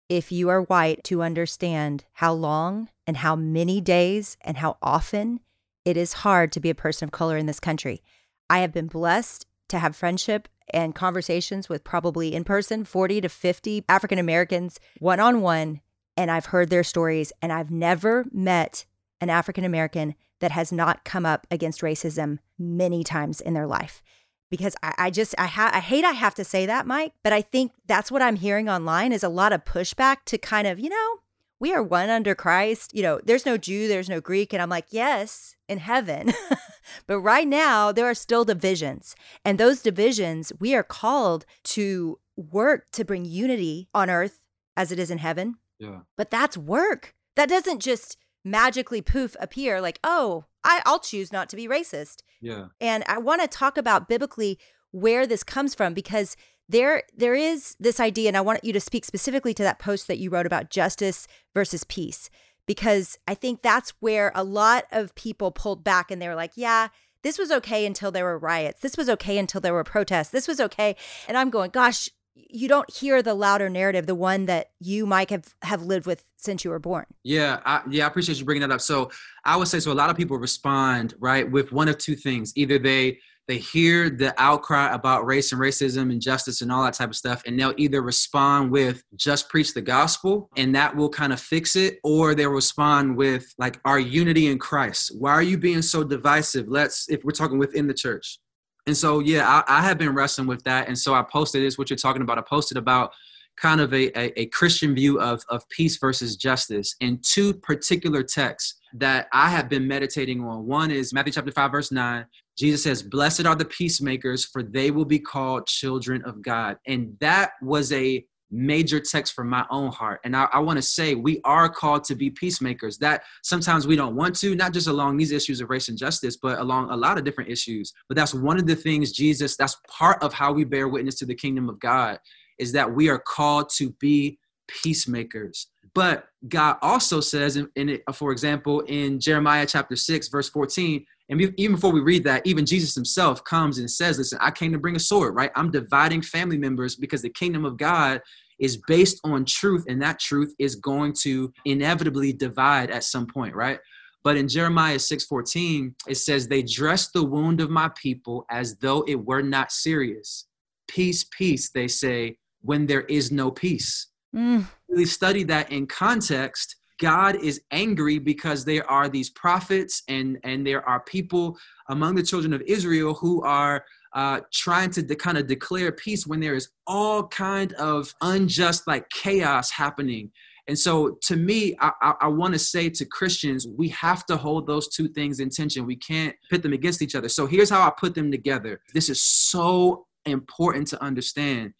if 0.07 0.31
you 0.31 0.50
are 0.50 0.62
white 0.62 1.03
to 1.06 1.21
understand 1.21 2.06
how 2.13 2.33
long 2.33 2.89
and 3.06 3.18
how 3.18 3.35
many 3.35 3.81
days 3.81 4.38
and 4.42 4.57
how 4.57 4.77
often 4.81 5.39
it 5.86 5.98
is 5.98 6.14
hard 6.14 6.52
to 6.52 6.60
be 6.60 6.70
a 6.70 6.76
person 6.76 7.06
of 7.06 7.12
color 7.12 7.38
in 7.38 7.46
this 7.46 7.60
country. 7.60 8.02
I 8.50 8.60
have 8.60 8.74
been 8.74 8.88
blessed 8.88 9.46
to 9.70 9.80
have 9.80 9.96
friendship 9.96 10.48
and 10.72 10.96
conversations 10.96 11.70
with 11.70 11.84
probably 11.84 12.34
in 12.34 12.44
person 12.44 12.84
40 12.84 13.22
to 13.22 13.30
50 13.30 13.86
African 13.90 14.20
Americans 14.20 14.80
one 15.00 15.20
on 15.20 15.42
one. 15.42 15.81
And 16.18 16.30
I've 16.30 16.48
heard 16.48 16.70
their 16.70 16.84
stories, 16.84 17.31
and 17.42 17.54
I've 17.54 17.72
never 17.72 18.26
met 18.31 18.86
an 19.22 19.30
African 19.30 19.64
American 19.64 20.16
that 20.42 20.52
has 20.52 20.72
not 20.72 21.06
come 21.06 21.26
up 21.26 21.48
against 21.50 21.81
racism 21.81 22.40
many 22.58 23.04
times 23.04 23.40
in 23.40 23.54
their 23.54 23.68
life. 23.68 24.02
Because 24.50 24.76
I, 24.84 24.94
I 24.98 25.10
just 25.12 25.34
I 25.38 25.46
ha- 25.46 25.72
I 25.74 25.80
hate 25.80 26.04
I 26.04 26.12
have 26.12 26.36
to 26.36 26.44
say 26.44 26.66
that, 26.66 26.88
Mike, 26.88 27.14
but 27.24 27.31
I 27.31 27.42
think 27.42 27.72
that's 27.86 28.12
what 28.12 28.22
I'm 28.22 28.36
hearing 28.36 28.68
online 28.68 29.14
is 29.14 29.24
a 29.24 29.30
lot 29.30 29.54
of 29.54 29.64
pushback 29.64 30.18
to 30.26 30.38
kind 30.38 30.68
of, 30.68 30.80
you 30.80 30.90
know, 30.90 31.20
we 31.59 31.73
are 31.73 31.83
one 31.83 32.09
under 32.09 32.35
Christ. 32.35 32.94
You 32.94 33.03
know, 33.03 33.19
there's 33.23 33.45
no 33.45 33.57
Jew, 33.57 33.88
there's 33.88 34.09
no 34.09 34.21
Greek. 34.21 34.53
And 34.53 34.61
I'm 34.61 34.69
like, 34.69 34.88
yes, 34.89 35.56
in 35.67 35.79
heaven. 35.79 36.33
but 37.07 37.19
right 37.19 37.47
now, 37.47 37.91
there 37.91 38.06
are 38.06 38.13
still 38.13 38.45
divisions. 38.45 39.15
And 39.44 39.57
those 39.57 39.81
divisions, 39.81 40.51
we 40.59 40.73
are 40.73 40.83
called 40.83 41.45
to 41.65 42.19
work 42.35 42.89
to 42.91 43.03
bring 43.03 43.25
unity 43.25 43.89
on 43.94 44.09
earth 44.09 44.41
as 44.77 44.91
it 44.91 45.00
is 45.00 45.11
in 45.11 45.17
heaven. 45.17 45.56
Yeah. 45.79 46.00
But 46.17 46.31
that's 46.31 46.57
work. 46.57 47.13
That 47.35 47.50
doesn't 47.50 47.79
just 47.79 48.17
magically 48.45 49.01
poof 49.01 49.35
appear 49.39 49.81
like, 49.81 50.00
oh, 50.03 50.45
I, 50.63 50.81
I'll 50.85 51.00
choose 51.00 51.31
not 51.31 51.50
to 51.50 51.56
be 51.56 51.67
racist. 51.67 52.21
Yeah. 52.41 52.67
And 52.79 53.03
I 53.07 53.17
want 53.17 53.41
to 53.41 53.47
talk 53.47 53.77
about 53.77 54.07
biblically 54.07 54.59
where 54.91 55.27
this 55.27 55.44
comes 55.44 55.75
from 55.75 55.94
because 55.94 56.35
there 56.69 57.04
there 57.18 57.36
is 57.36 57.75
this 57.80 58.00
idea 58.00 58.27
and 58.27 58.38
i 58.38 58.42
want 58.42 58.63
you 58.63 58.71
to 58.71 58.80
speak 58.80 59.04
specifically 59.04 59.54
to 59.54 59.63
that 59.63 59.80
post 59.80 60.07
that 60.07 60.19
you 60.19 60.30
wrote 60.30 60.45
about 60.45 60.69
justice 60.69 61.27
versus 61.54 61.83
peace 61.83 62.30
because 62.66 63.18
i 63.27 63.33
think 63.33 63.62
that's 63.62 63.92
where 64.00 64.31
a 64.36 64.44
lot 64.44 64.86
of 64.92 65.13
people 65.16 65.51
pulled 65.51 65.83
back 65.83 66.12
and 66.12 66.21
they 66.21 66.27
were 66.27 66.36
like 66.36 66.51
yeah 66.56 66.88
this 67.24 67.38
was 67.38 67.51
okay 67.51 67.86
until 67.86 68.12
there 68.12 68.25
were 68.25 68.38
riots. 68.38 68.81
This 68.81 68.98
was 68.98 69.10
okay 69.10 69.38
until 69.38 69.62
there 69.62 69.74
were 69.74 69.83
protests. 69.83 70.30
This 70.30 70.48
was 70.48 70.60
okay. 70.60 70.95
And 71.27 71.38
i'm 71.38 71.50
going 71.50 71.71
gosh 71.71 72.10
you 72.36 72.69
don't 72.69 72.89
hear 72.89 73.21
the 73.21 73.33
louder 73.33 73.69
narrative 73.69 74.06
the 74.06 74.16
one 74.16 74.45
that 74.45 74.71
you 74.80 75.06
mike 75.06 75.30
have 75.30 75.54
have 75.62 75.83
lived 75.83 76.06
with 76.06 76.24
since 76.38 76.63
you 76.63 76.71
were 76.71 76.80
born. 76.80 77.06
Yeah 77.24 77.60
I, 77.66 77.81
yeah 77.89 78.06
i 78.06 78.07
appreciate 78.07 78.39
you 78.39 78.45
bringing 78.45 78.62
that 78.62 78.74
up. 78.74 78.81
So 78.81 79.12
i 79.44 79.57
would 79.57 79.68
say 79.68 79.80
so 79.80 79.92
a 79.92 79.94
lot 79.94 80.10
of 80.10 80.18
people 80.18 80.38
respond 80.38 81.13
right 81.19 81.50
with 81.50 81.71
one 81.71 81.88
of 81.88 81.98
two 81.98 82.16
things. 82.16 82.54
Either 82.56 82.80
they 82.80 83.19
they 83.50 83.57
hear 83.57 84.12
the 84.12 84.31
outcry 84.38 84.94
about 84.94 85.25
race 85.25 85.51
and 85.51 85.60
racism 85.60 86.12
and 86.12 86.22
justice 86.22 86.62
and 86.62 86.72
all 86.72 86.84
that 86.84 86.94
type 86.94 87.10
of 87.10 87.16
stuff 87.16 87.42
and 87.48 87.60
they'll 87.60 87.74
either 87.78 88.04
respond 88.04 88.69
with 88.72 89.04
just 89.16 89.50
preach 89.50 89.73
the 89.73 89.81
gospel 89.81 90.50
and 90.56 90.73
that 90.76 90.95
will 90.95 91.09
kind 91.09 91.33
of 91.33 91.42
fix 91.42 91.76
it 91.76 91.97
or 92.04 92.35
they'll 92.35 92.52
respond 92.52 93.18
with 93.18 93.52
like 93.57 93.81
our 93.85 94.00
unity 94.00 94.47
in 94.47 94.59
christ 94.59 95.12
why 95.18 95.31
are 95.31 95.42
you 95.42 95.57
being 95.57 95.81
so 95.81 96.04
divisive 96.04 96.68
let's 96.69 97.09
if 97.09 97.23
we're 97.23 97.31
talking 97.31 97.57
within 97.57 97.88
the 97.88 97.94
church 97.94 98.38
and 98.85 98.95
so 98.95 99.19
yeah 99.19 99.64
i, 99.68 99.80
I 99.80 99.81
have 99.81 99.97
been 99.97 100.14
wrestling 100.14 100.47
with 100.47 100.64
that 100.66 100.88
and 100.88 100.97
so 100.97 101.16
i 101.16 101.23
posted 101.23 101.64
this 101.64 101.76
what 101.76 101.90
you're 101.90 101.97
talking 101.97 102.21
about 102.21 102.38
i 102.38 102.44
posted 102.47 102.78
about 102.78 103.12
kind 103.57 103.81
of 103.81 103.92
a, 103.95 104.18
a, 104.18 104.42
a 104.42 104.45
christian 104.47 104.94
view 104.94 105.19
of, 105.19 105.44
of 105.50 105.68
peace 105.69 105.97
versus 105.97 106.35
justice 106.38 106.95
in 107.02 107.19
two 107.23 107.56
particular 107.56 108.21
texts 108.21 108.80
that 108.94 109.28
I 109.31 109.50
have 109.50 109.69
been 109.69 109.88
meditating 109.88 110.42
on. 110.42 110.66
One 110.66 110.92
is 110.92 111.14
Matthew 111.14 111.33
chapter 111.33 111.52
5, 111.52 111.71
verse 111.71 111.92
9. 111.92 112.26
Jesus 112.59 112.83
says, 112.83 113.01
Blessed 113.01 113.45
are 113.45 113.56
the 113.56 113.63
peacemakers, 113.63 114.44
for 114.44 114.61
they 114.61 114.92
will 114.92 115.06
be 115.06 115.18
called 115.18 115.66
children 115.66 116.21
of 116.25 116.42
God. 116.42 116.78
And 116.85 117.16
that 117.21 117.51
was 117.61 117.94
a 117.94 118.25
major 118.51 118.99
text 118.99 119.33
from 119.33 119.47
my 119.47 119.66
own 119.69 119.92
heart. 119.92 120.19
And 120.25 120.35
I, 120.35 120.47
I 120.51 120.59
want 120.59 120.78
to 120.78 120.81
say 120.81 121.16
we 121.16 121.39
are 121.45 121.69
called 121.69 122.04
to 122.06 122.16
be 122.16 122.30
peacemakers. 122.30 122.97
That 122.97 123.23
sometimes 123.44 123.87
we 123.87 123.95
don't 123.95 124.16
want 124.16 124.35
to, 124.39 124.56
not 124.56 124.73
just 124.73 124.87
along 124.87 125.16
these 125.16 125.31
issues 125.31 125.61
of 125.61 125.69
race 125.69 125.87
and 125.87 125.97
justice, 125.97 126.35
but 126.35 126.59
along 126.59 126.89
a 126.89 126.97
lot 126.97 127.18
of 127.18 127.23
different 127.23 127.49
issues. 127.49 127.94
But 128.09 128.18
that's 128.18 128.33
one 128.33 128.57
of 128.57 128.68
the 128.68 128.75
things 128.75 129.13
Jesus, 129.13 129.56
that's 129.56 129.78
part 129.87 130.21
of 130.21 130.33
how 130.33 130.51
we 130.51 130.66
bear 130.66 130.89
witness 130.89 131.16
to 131.19 131.25
the 131.25 131.35
kingdom 131.35 131.69
of 131.69 131.80
God, 131.80 132.19
is 132.57 132.73
that 132.73 132.94
we 132.94 133.07
are 133.07 133.19
called 133.19 133.69
to 133.78 133.92
be 134.01 134.37
peacemakers. 134.68 135.68
But 135.94 136.25
God 136.49 136.75
also 136.81 137.21
says, 137.21 137.56
in, 137.56 137.69
in 137.78 137.87
it, 137.87 138.04
for 138.13 138.33
example, 138.33 138.81
in 138.81 139.19
Jeremiah 139.21 139.66
chapter 139.66 139.95
6, 139.95 140.28
verse 140.28 140.49
14, 140.49 141.06
and 141.30 141.40
even 141.57 141.76
before 141.76 141.92
we 141.92 142.00
read 142.00 142.24
that, 142.24 142.45
even 142.45 142.66
Jesus 142.66 142.95
himself 142.95 143.44
comes 143.44 143.78
and 143.78 143.90
says, 143.90 144.18
Listen, 144.18 144.40
I 144.42 144.52
came 144.52 144.71
to 144.71 144.80
bring 144.80 144.95
a 144.95 145.00
sword, 145.00 145.36
right? 145.36 145.52
I'm 145.56 145.71
dividing 145.71 146.24
family 146.24 146.57
members 146.57 146.95
because 146.95 147.21
the 147.21 147.30
kingdom 147.30 147.66
of 147.66 147.78
God 147.78 148.21
is 148.59 148.78
based 148.88 149.19
on 149.24 149.45
truth, 149.45 149.86
and 149.88 150.02
that 150.02 150.19
truth 150.19 150.54
is 150.59 150.76
going 150.76 151.14
to 151.21 151.54
inevitably 151.66 152.33
divide 152.33 152.90
at 152.92 153.04
some 153.04 153.28
point, 153.28 153.56
right? 153.56 153.80
But 154.24 154.38
in 154.38 154.48
Jeremiah 154.48 154.98
6:14, 154.98 155.94
it 156.07 156.16
says, 156.16 156.48
They 156.48 156.64
dress 156.64 157.09
the 157.12 157.24
wound 157.24 157.62
of 157.62 157.69
my 157.69 157.90
people 157.95 158.45
as 158.50 158.76
though 158.78 159.04
it 159.07 159.26
were 159.26 159.42
not 159.42 159.71
serious. 159.71 160.48
Peace, 160.88 161.26
peace, 161.31 161.69
they 161.69 161.88
say, 161.88 162.38
when 162.62 162.86
there 162.86 163.04
is 163.04 163.31
no 163.31 163.52
peace. 163.52 164.07
Mm. 164.36 164.66
Really 164.90 165.06
study 165.06 165.44
that 165.44 165.71
in 165.71 165.88
context. 165.88 166.76
God 166.99 167.35
is 167.35 167.61
angry 167.71 168.19
because 168.19 168.65
there 168.65 168.89
are 168.89 169.09
these 169.09 169.29
prophets 169.29 170.03
and 170.07 170.37
and 170.44 170.65
there 170.65 170.87
are 170.87 170.99
people 171.01 171.57
among 171.89 172.15
the 172.15 172.23
children 172.23 172.53
of 172.53 172.61
Israel 172.63 173.13
who 173.13 173.44
are 173.44 173.85
uh, 174.13 174.41
trying 174.51 174.89
to 174.89 175.03
de- 175.03 175.15
kind 175.15 175.37
of 175.37 175.47
declare 175.47 175.91
peace 175.91 176.25
when 176.25 176.39
there 176.39 176.56
is 176.56 176.69
all 176.87 177.27
kind 177.27 177.73
of 177.73 178.13
unjust 178.21 178.87
like 178.87 179.07
chaos 179.09 179.69
happening 179.71 180.31
and 180.69 180.77
so 180.77 181.18
to 181.23 181.35
me, 181.35 181.75
I, 181.79 181.91
I, 181.99 182.13
I 182.21 182.27
want 182.27 182.53
to 182.53 182.59
say 182.59 182.91
to 182.91 183.03
Christians, 183.03 183.68
we 183.68 183.89
have 183.89 184.23
to 184.27 184.37
hold 184.37 184.68
those 184.68 184.87
two 184.87 185.07
things 185.07 185.39
in 185.39 185.49
tension. 185.49 185.83
We 185.83 185.95
can't 185.95 186.35
pit 186.51 186.61
them 186.61 186.73
against 186.73 187.01
each 187.01 187.15
other. 187.15 187.27
So 187.27 187.47
here's 187.47 187.71
how 187.71 187.81
I 187.81 187.91
put 187.99 188.13
them 188.13 188.31
together. 188.31 188.79
This 188.94 189.09
is 189.09 189.19
so 189.19 190.06
important 190.27 190.87
to 190.89 191.03
understand. 191.03 191.73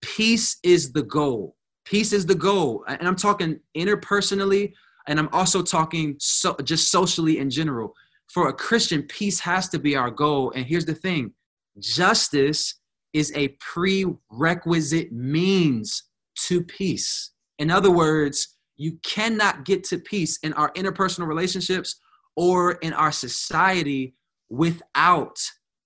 Peace 0.00 0.56
is 0.62 0.92
the 0.92 1.02
goal. 1.02 1.56
Peace 1.84 2.12
is 2.12 2.26
the 2.26 2.34
goal. 2.34 2.84
And 2.86 3.06
I'm 3.06 3.16
talking 3.16 3.60
interpersonally, 3.76 4.72
and 5.06 5.18
I'm 5.18 5.28
also 5.32 5.62
talking 5.62 6.16
so, 6.18 6.56
just 6.62 6.90
socially 6.90 7.38
in 7.38 7.50
general. 7.50 7.94
For 8.28 8.48
a 8.48 8.52
Christian, 8.52 9.02
peace 9.02 9.40
has 9.40 9.68
to 9.70 9.78
be 9.78 9.96
our 9.96 10.10
goal. 10.10 10.52
And 10.54 10.64
here's 10.64 10.86
the 10.86 10.94
thing 10.94 11.32
justice 11.78 12.74
is 13.12 13.32
a 13.34 13.48
prerequisite 13.60 15.12
means 15.12 16.04
to 16.46 16.62
peace. 16.62 17.32
In 17.58 17.70
other 17.70 17.90
words, 17.90 18.56
you 18.76 18.98
cannot 19.04 19.64
get 19.64 19.84
to 19.84 19.98
peace 19.98 20.38
in 20.42 20.52
our 20.54 20.72
interpersonal 20.72 21.26
relationships 21.26 22.00
or 22.36 22.72
in 22.72 22.92
our 22.94 23.12
society 23.12 24.14
without 24.48 25.38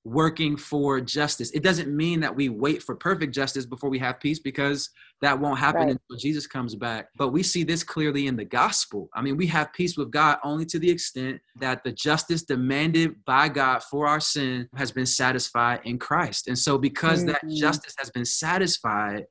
working 0.07 0.57
for 0.57 1.01
justice. 1.01 1.51
It 1.51 1.65
doesn't 1.65 1.95
mean 1.95 2.21
that 2.21 2.35
we 2.35 2.49
wait 2.49 2.81
for 2.81 2.95
perfect 2.95 3.35
justice 3.35 3.67
before 3.67 3.91
we 3.91 3.99
have 3.99 4.21
peace 4.21 4.39
because 4.39 4.89
that 5.21 5.39
won't 5.39 5.59
happen 5.59 5.81
right. 5.81 5.91
until 5.91 6.17
Jesus 6.17 6.47
comes 6.47 6.77
back. 6.77 7.09
But 7.17 7.31
we 7.31 7.43
see 7.43 7.65
this 7.65 7.83
clearly 7.83 8.29
in 8.29 8.37
the 8.37 8.45
gospel. 8.45 9.09
I 9.15 9.23
mean, 9.23 9.37
we 9.37 9.49
have 9.49 9.73
peace 9.73 9.97
with 9.97 10.13
God 10.13 10.39
only 10.45 10.65
to 10.67 10.79
the 10.79 10.89
extent 10.89 11.41
that 11.59 11.83
the 11.83 11.91
justice 11.91 12.43
demanded 12.43 13.17
by 13.25 13.49
God 13.49 13.83
for 13.83 14.07
our 14.07 14.21
sin 14.21 14.69
has 14.77 14.93
been 14.93 15.07
satisfied 15.07 15.81
in 15.83 15.99
Christ. 15.99 16.47
And 16.47 16.57
so 16.57 16.79
because 16.79 17.25
mm-hmm. 17.25 17.33
that 17.33 17.57
justice 17.59 17.95
has 17.99 18.09
been 18.11 18.25
satisfied, 18.25 19.25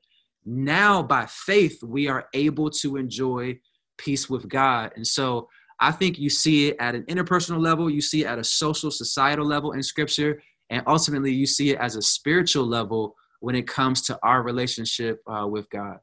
now 0.44 1.02
by 1.02 1.26
faith 1.26 1.82
we 1.82 2.06
are 2.06 2.28
able 2.34 2.70
to 2.70 2.96
enjoy 2.96 3.58
peace 3.98 4.30
with 4.30 4.48
god 4.48 4.92
and 4.94 5.04
so 5.04 5.48
i 5.80 5.90
think 5.90 6.20
you 6.20 6.30
see 6.30 6.68
it 6.68 6.76
at 6.78 6.94
an 6.94 7.02
interpersonal 7.04 7.60
level 7.60 7.90
you 7.90 8.00
see 8.00 8.22
it 8.22 8.26
at 8.26 8.38
a 8.38 8.44
social 8.44 8.90
societal 8.90 9.44
level 9.44 9.72
in 9.72 9.82
scripture 9.82 10.40
and 10.70 10.82
ultimately 10.86 11.32
you 11.32 11.46
see 11.46 11.70
it 11.70 11.78
as 11.78 11.96
a 11.96 12.02
spiritual 12.02 12.66
level 12.66 13.14
when 13.40 13.54
it 13.54 13.66
comes 13.66 14.02
to 14.02 14.18
our 14.22 14.42
relationship 14.42 15.20
uh, 15.26 15.46
with 15.46 15.68
god 15.70 15.98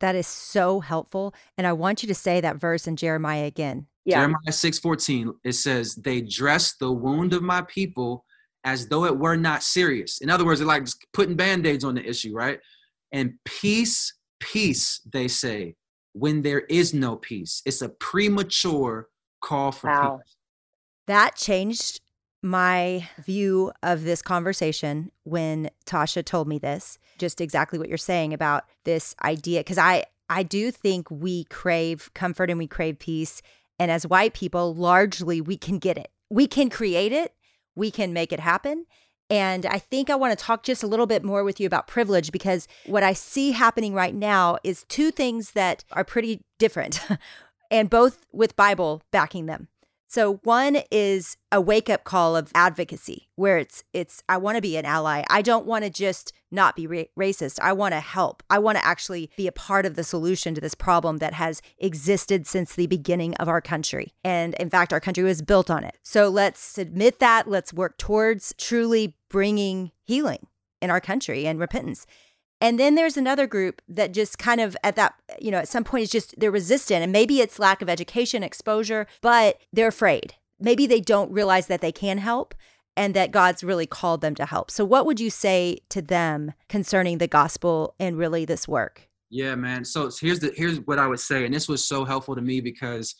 that 0.00 0.14
is 0.14 0.26
so 0.26 0.80
helpful 0.80 1.34
and 1.56 1.66
i 1.66 1.72
want 1.72 2.02
you 2.02 2.06
to 2.06 2.14
say 2.14 2.40
that 2.40 2.56
verse 2.56 2.86
in 2.86 2.96
jeremiah 2.96 3.44
again 3.44 3.86
yeah. 4.04 4.18
jeremiah 4.18 4.52
6 4.52 4.78
14 4.78 5.32
it 5.44 5.52
says 5.52 5.94
they 5.96 6.20
dress 6.20 6.74
the 6.78 6.90
wound 6.90 7.32
of 7.32 7.42
my 7.42 7.62
people 7.62 8.24
as 8.64 8.88
though 8.88 9.04
it 9.04 9.16
were 9.16 9.36
not 9.36 9.62
serious 9.62 10.20
in 10.20 10.30
other 10.30 10.44
words 10.44 10.60
they're 10.60 10.66
like 10.66 10.84
just 10.84 11.04
putting 11.12 11.36
band-aids 11.36 11.84
on 11.84 11.94
the 11.94 12.04
issue 12.04 12.34
right 12.34 12.60
and 13.12 13.34
peace, 13.44 14.14
peace, 14.40 15.00
they 15.10 15.28
say, 15.28 15.74
when 16.12 16.42
there 16.42 16.60
is 16.60 16.94
no 16.94 17.16
peace. 17.16 17.62
It's 17.64 17.82
a 17.82 17.88
premature 17.88 19.08
call 19.40 19.72
for 19.72 19.90
wow. 19.90 20.20
peace. 20.22 20.36
That 21.06 21.36
changed 21.36 22.00
my 22.46 23.08
view 23.18 23.72
of 23.82 24.04
this 24.04 24.22
conversation 24.22 25.10
when 25.24 25.70
Tasha 25.84 26.24
told 26.24 26.48
me 26.48 26.58
this, 26.58 26.98
just 27.18 27.40
exactly 27.40 27.78
what 27.78 27.88
you're 27.88 27.98
saying 27.98 28.32
about 28.32 28.64
this 28.84 29.14
idea. 29.22 29.60
Because 29.60 29.78
I, 29.78 30.04
I 30.30 30.42
do 30.42 30.70
think 30.70 31.10
we 31.10 31.44
crave 31.44 32.10
comfort 32.14 32.50
and 32.50 32.58
we 32.58 32.66
crave 32.66 32.98
peace. 32.98 33.42
And 33.78 33.90
as 33.90 34.06
white 34.06 34.32
people, 34.32 34.74
largely 34.74 35.40
we 35.40 35.56
can 35.56 35.78
get 35.78 35.98
it. 35.98 36.10
We 36.30 36.46
can 36.46 36.70
create 36.70 37.12
it, 37.12 37.34
we 37.74 37.90
can 37.90 38.12
make 38.12 38.32
it 38.32 38.40
happen. 38.40 38.86
And 39.28 39.66
I 39.66 39.78
think 39.78 40.08
I 40.08 40.14
want 40.14 40.38
to 40.38 40.44
talk 40.44 40.62
just 40.62 40.84
a 40.84 40.86
little 40.86 41.06
bit 41.06 41.24
more 41.24 41.42
with 41.42 41.58
you 41.58 41.66
about 41.66 41.88
privilege 41.88 42.30
because 42.30 42.68
what 42.86 43.02
I 43.02 43.12
see 43.12 43.50
happening 43.52 43.92
right 43.92 44.14
now 44.14 44.56
is 44.62 44.84
two 44.88 45.10
things 45.10 45.50
that 45.52 45.84
are 45.92 46.04
pretty 46.04 46.44
different 46.58 47.00
and 47.70 47.90
both 47.90 48.24
with 48.32 48.54
Bible 48.54 49.02
backing 49.10 49.46
them. 49.46 49.68
So 50.08 50.34
one 50.44 50.78
is 50.90 51.36
a 51.50 51.60
wake 51.60 51.90
up 51.90 52.04
call 52.04 52.36
of 52.36 52.52
advocacy 52.54 53.28
where 53.34 53.58
it's 53.58 53.84
it's 53.92 54.22
I 54.28 54.36
want 54.36 54.56
to 54.56 54.62
be 54.62 54.76
an 54.76 54.84
ally. 54.84 55.24
I 55.28 55.42
don't 55.42 55.66
want 55.66 55.84
to 55.84 55.90
just 55.90 56.32
not 56.50 56.76
be 56.76 56.86
ra- 56.86 57.02
racist. 57.18 57.58
I 57.60 57.72
want 57.72 57.92
to 57.92 58.00
help. 58.00 58.42
I 58.48 58.58
want 58.58 58.78
to 58.78 58.84
actually 58.86 59.30
be 59.36 59.46
a 59.46 59.52
part 59.52 59.84
of 59.84 59.96
the 59.96 60.04
solution 60.04 60.54
to 60.54 60.60
this 60.60 60.74
problem 60.74 61.18
that 61.18 61.34
has 61.34 61.60
existed 61.78 62.46
since 62.46 62.74
the 62.74 62.86
beginning 62.86 63.34
of 63.34 63.48
our 63.48 63.60
country. 63.60 64.14
And 64.24 64.54
in 64.54 64.70
fact, 64.70 64.92
our 64.92 65.00
country 65.00 65.24
was 65.24 65.42
built 65.42 65.70
on 65.70 65.84
it. 65.84 65.98
So 66.02 66.28
let's 66.28 66.78
admit 66.78 67.18
that. 67.18 67.48
Let's 67.48 67.72
work 67.72 67.98
towards 67.98 68.54
truly 68.58 69.16
bringing 69.28 69.90
healing 70.04 70.46
in 70.80 70.90
our 70.90 71.00
country 71.00 71.46
and 71.46 71.58
repentance. 71.58 72.06
And 72.60 72.80
then 72.80 72.94
there's 72.94 73.16
another 73.16 73.46
group 73.46 73.82
that 73.88 74.12
just 74.12 74.38
kind 74.38 74.60
of 74.60 74.76
at 74.82 74.96
that, 74.96 75.14
you 75.40 75.50
know, 75.50 75.58
at 75.58 75.68
some 75.68 75.84
point 75.84 76.04
is 76.04 76.10
just 76.10 76.38
they're 76.38 76.50
resistant 76.50 77.02
and 77.02 77.12
maybe 77.12 77.40
it's 77.40 77.58
lack 77.58 77.82
of 77.82 77.88
education, 77.88 78.42
exposure, 78.42 79.06
but 79.20 79.58
they're 79.72 79.88
afraid. 79.88 80.34
Maybe 80.58 80.86
they 80.86 81.00
don't 81.00 81.30
realize 81.30 81.66
that 81.66 81.82
they 81.82 81.92
can 81.92 82.18
help 82.18 82.54
and 82.96 83.12
that 83.14 83.30
God's 83.30 83.62
really 83.62 83.86
called 83.86 84.22
them 84.22 84.34
to 84.36 84.46
help. 84.46 84.70
So 84.70 84.84
what 84.84 85.04
would 85.04 85.20
you 85.20 85.28
say 85.28 85.80
to 85.90 86.00
them 86.00 86.54
concerning 86.68 87.18
the 87.18 87.28
gospel 87.28 87.94
and 88.00 88.16
really 88.16 88.46
this 88.46 88.66
work? 88.66 89.08
Yeah, 89.28 89.54
man. 89.54 89.84
So 89.84 90.10
here's 90.18 90.38
the 90.38 90.52
here's 90.56 90.78
what 90.78 90.98
I 90.98 91.06
would 91.06 91.20
say 91.20 91.44
and 91.44 91.52
this 91.52 91.68
was 91.68 91.84
so 91.84 92.04
helpful 92.04 92.34
to 92.34 92.40
me 92.40 92.60
because 92.60 93.14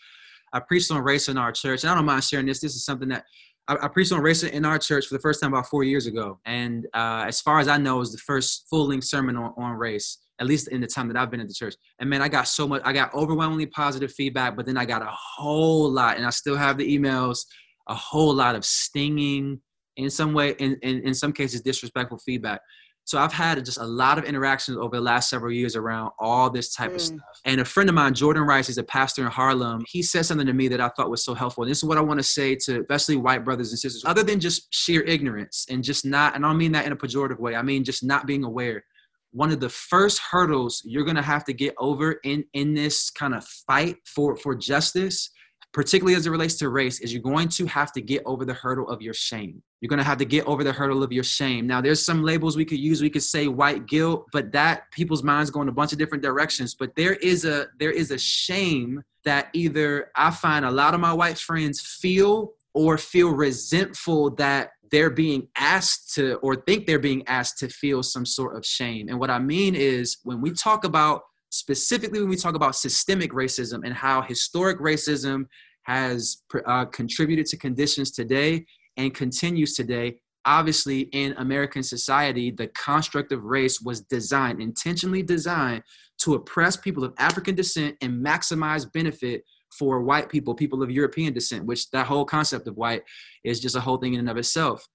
I 0.53 0.61
preached 0.61 0.91
on 0.91 1.03
race 1.03 1.29
in 1.29 1.37
our 1.37 1.53
church. 1.53 1.83
And 1.83 1.91
I 1.91 1.95
don't 1.95 2.07
mind 2.07 2.25
sharing 2.25 2.47
this. 2.47 2.61
This 2.61 2.75
is 2.75 2.85
something 2.85 3.09
that 3.09 3.25
I, 3.69 3.77
I, 3.83 3.89
preached 3.89 4.13
on 4.13 4.21
race 4.21 4.43
in 4.43 4.65
our 4.65 4.79
church 4.79 5.07
for 5.07 5.15
the 5.15 5.21
first 5.21 5.41
time 5.41 5.53
about 5.53 5.67
four 5.67 5.85
years 5.85 6.07
ago. 6.07 6.39
And 6.45 6.87
uh, 6.95 7.25
as 7.27 7.41
far 7.41 7.59
as 7.59 7.69
I 7.69 7.79
know, 7.79 7.97
it 7.97 8.01
was 8.01 8.13
the 8.13 8.19
first 8.19 8.67
full 8.69 8.87
length 8.89 9.05
sermon 9.05 9.37
on, 9.37 9.53
on 9.57 9.73
race, 9.73 10.19
at 10.41 10.47
least 10.47 10.69
in 10.69 10.81
the 10.81 10.87
time 10.87 11.09
that 11.09 11.17
I've 11.17 11.31
been 11.31 11.41
at 11.41 11.49
the 11.49 11.55
church. 11.55 11.75
And 11.99 12.09
man, 12.09 12.23
I 12.23 12.29
got 12.29 12.49
so 12.49 12.69
much, 12.69 12.83
I 12.85 12.93
got 12.93 13.15
overwhelmingly 13.15 13.67
positive 13.67 14.13
feedback, 14.13 14.57
but 14.57 14.67
then 14.67 14.77
I 14.77 14.85
got 14.85 15.03
a 15.03 15.11
whole 15.11 15.91
lot, 15.91 16.17
and 16.17 16.27
I 16.27 16.31
still 16.31 16.57
have 16.57 16.79
the 16.79 16.99
emails, 16.99 17.41
a 17.89 17.95
whole 17.95 18.35
lot 18.35 18.55
of 18.55 18.65
stinging, 18.65 19.61
in 19.97 20.11
some 20.11 20.35
way, 20.35 20.55
in, 20.59 20.77
in, 20.83 21.01
in 21.01 21.15
some 21.15 21.33
cases, 21.33 21.63
disrespectful 21.63 22.19
feedback. 22.19 22.61
So 23.07 23.19
I've 23.19 23.33
had 23.33 23.65
just 23.65 23.79
a 23.79 23.85
lot 23.85 24.19
of 24.19 24.25
interactions 24.25 24.77
over 24.77 24.97
the 24.97 25.01
last 25.01 25.31
several 25.31 25.53
years 25.53 25.77
around 25.77 26.11
all 26.19 26.51
this 26.51 26.75
type 26.75 26.91
mm. 26.91 26.97
of 26.97 27.01
stuff. 27.01 27.41
And 27.45 27.61
a 27.61 27.65
friend 27.65 27.89
of 27.89 27.95
mine, 27.95 28.15
Jordan 28.15 28.43
Rice, 28.43 28.69
is 28.69 28.79
a 28.79 28.83
pastor 28.83 29.23
in 29.23 29.31
Harlem. 29.31 29.85
He 29.89 30.03
said 30.03 30.27
something 30.27 30.47
to 30.47 30.53
me 30.53 30.67
that 30.67 30.81
I 30.81 30.89
thought 30.89 31.09
was 31.09 31.25
so 31.25 31.33
helpful. 31.33 31.63
And 31.63 31.71
this 31.71 31.79
is 31.79 31.85
what 31.85 31.99
I 31.99 32.01
want 32.01 32.19
to 32.19 32.25
say 32.25 32.57
to 32.65 32.81
especially 32.81 33.15
white 33.15 33.45
brothers 33.45 33.71
and 33.71 33.79
sisters, 33.79 34.05
other 34.05 34.25
than 34.25 34.41
just 34.41 34.75
sheer 34.75 35.03
ignorance 35.03 35.67
and 35.71 35.85
just 35.85 36.05
not, 36.05 36.35
and 36.35 36.45
I 36.45 36.49
don't 36.49 36.59
mean 36.59 36.73
that 36.73 36.85
in 36.85 36.91
a 36.91 36.97
pejorative 36.97 37.39
way. 37.39 37.55
I 37.55 37.63
mean 37.63 37.85
just 37.85 38.05
not 38.05 38.27
being 38.27 38.43
aware. 38.43 38.85
One 39.31 39.53
of 39.53 39.61
the 39.61 39.69
first 39.69 40.19
hurdles 40.19 40.83
you're 40.85 41.05
gonna 41.05 41.23
have 41.23 41.45
to 41.45 41.53
get 41.53 41.75
over 41.79 42.19
in 42.25 42.45
in 42.55 42.75
this 42.75 43.11
kind 43.11 43.35
of 43.35 43.45
fight 43.45 43.99
for 44.05 44.37
for 44.37 44.57
justice 44.57 45.31
particularly 45.77 46.17
as 46.17 46.27
it 46.27 46.31
relates 46.31 46.55
to 46.55 46.71
race, 46.71 47.01
is 47.01 47.13
you're 47.13 47.21
going 47.21 47.49
to 47.49 47.67
have 47.67 47.93
to 47.93 48.01
get 48.01 48.23
over 48.25 48.47
the 48.47 48.55
hurdle 48.55 48.89
of 48.89 49.03
your 49.03 49.13
shame. 49.13 49.63
You're 49.83 49.91
going 49.91 49.99
to 49.99 50.05
have 50.05 50.17
to 50.17 50.25
get 50.25 50.47
over 50.47 50.65
the 50.65 50.73
hurdle 50.73 51.03
of 51.03 51.13
your 51.13 51.23
shame. 51.23 51.67
Now, 51.67 51.83
there's 51.83 52.03
some 52.03 52.23
labels 52.23 52.57
we 52.57 52.65
could 52.65 52.79
use. 52.79 53.03
We 53.03 53.11
could 53.11 53.23
say 53.23 53.47
white 53.47 53.85
guilt, 53.85 54.25
but 54.33 54.53
that 54.53 54.91
people's 54.91 55.23
minds 55.23 55.51
go 55.51 55.61
in 55.61 55.69
a 55.69 55.73
bunch 55.73 55.93
of 55.93 55.99
different 55.99 56.25
directions. 56.25 56.75
But 56.75 56.97
there 56.97 57.13
is 57.17 57.45
a 57.45 57.67
there 57.79 57.91
is 57.91 58.11
a 58.11 58.17
shame 58.17 59.03
that 59.27 59.51
either 59.53 60.11
I 60.17 60.31
find 60.31 60.65
a 60.65 60.71
lot 60.71 60.95
of 60.95 61.01
my 61.01 61.13
white 61.13 61.37
friends 61.37 61.83
feel 61.83 62.55
or 62.73 62.97
feel 62.97 63.29
resentful 63.33 64.31
that 64.37 64.71
they're 64.91 65.11
being 65.11 65.49
asked 65.59 66.15
to 66.15 66.37
or 66.37 66.57
think 66.57 66.87
they're 66.87 66.99
being 66.99 67.29
asked 67.29 67.59
to 67.59 67.69
feel 67.69 68.03
some 68.03 68.25
sort 68.25 68.57
of 68.57 68.65
shame. 68.65 69.11
And 69.11 69.21
what 69.21 69.29
I 69.29 69.41
mean 69.41 69.75
is 69.75 70.17
when 70.23 70.41
we 70.41 70.53
talk 70.53 70.85
about 70.85 71.25
specifically 71.57 72.21
when 72.21 72.29
we 72.29 72.37
talk 72.37 72.55
about 72.55 72.77
systemic 72.77 73.33
racism 73.33 73.85
and 73.85 73.95
how 73.95 74.23
historic 74.23 74.79
racism 74.79 75.47
has 75.83 76.43
uh, 76.67 76.85
contributed 76.87 77.47
to 77.47 77.57
conditions 77.57 78.11
today 78.11 78.65
and 78.97 79.15
continues 79.15 79.75
today. 79.75 80.19
Obviously, 80.45 81.03
in 81.13 81.33
American 81.39 81.83
society, 81.83 82.51
the 82.51 82.69
construct 82.69 83.33
of 83.33 83.45
race 83.45 83.81
was 83.81 84.01
designed, 84.03 84.61
intentionally 84.61 85.23
designed, 85.23 85.83
to 86.19 86.35
oppress 86.35 86.77
people 86.77 87.05
of 87.05 87.13
African 87.19 87.55
descent 87.55 87.97
and 88.01 88.25
maximize 88.25 88.91
benefit 88.93 89.43
for 89.77 90.01
white 90.03 90.29
people, 90.29 90.55
people 90.55 90.83
of 90.83 90.91
European 90.91 91.33
descent, 91.33 91.67
which 91.67 91.91
that 91.91 92.07
whole 92.07 92.25
concept 92.25 92.67
of 92.69 92.77
white 92.77 93.03
is 93.45 93.61
just 93.61 93.77
a 93.77 93.81
whole 93.81 93.99
thing 93.99 94.15
in 94.15 94.21
and 94.21 94.31
of 94.31 94.37
itself. 94.37 94.87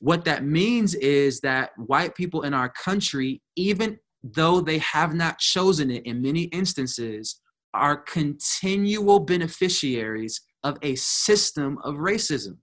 What 0.00 0.24
that 0.24 0.44
means 0.44 0.94
is 0.94 1.40
that 1.40 1.70
white 1.76 2.14
people 2.14 2.42
in 2.42 2.54
our 2.54 2.68
country, 2.68 3.42
even 3.56 3.98
though 4.22 4.60
they 4.60 4.78
have 4.78 5.14
not 5.14 5.38
chosen 5.38 5.90
it 5.90 6.04
in 6.04 6.22
many 6.22 6.44
instances, 6.44 7.40
are 7.72 7.96
continual 7.96 9.20
beneficiaries 9.20 10.40
of 10.64 10.76
a 10.82 10.94
system 10.96 11.78
of 11.84 11.96
racism. 11.96 12.56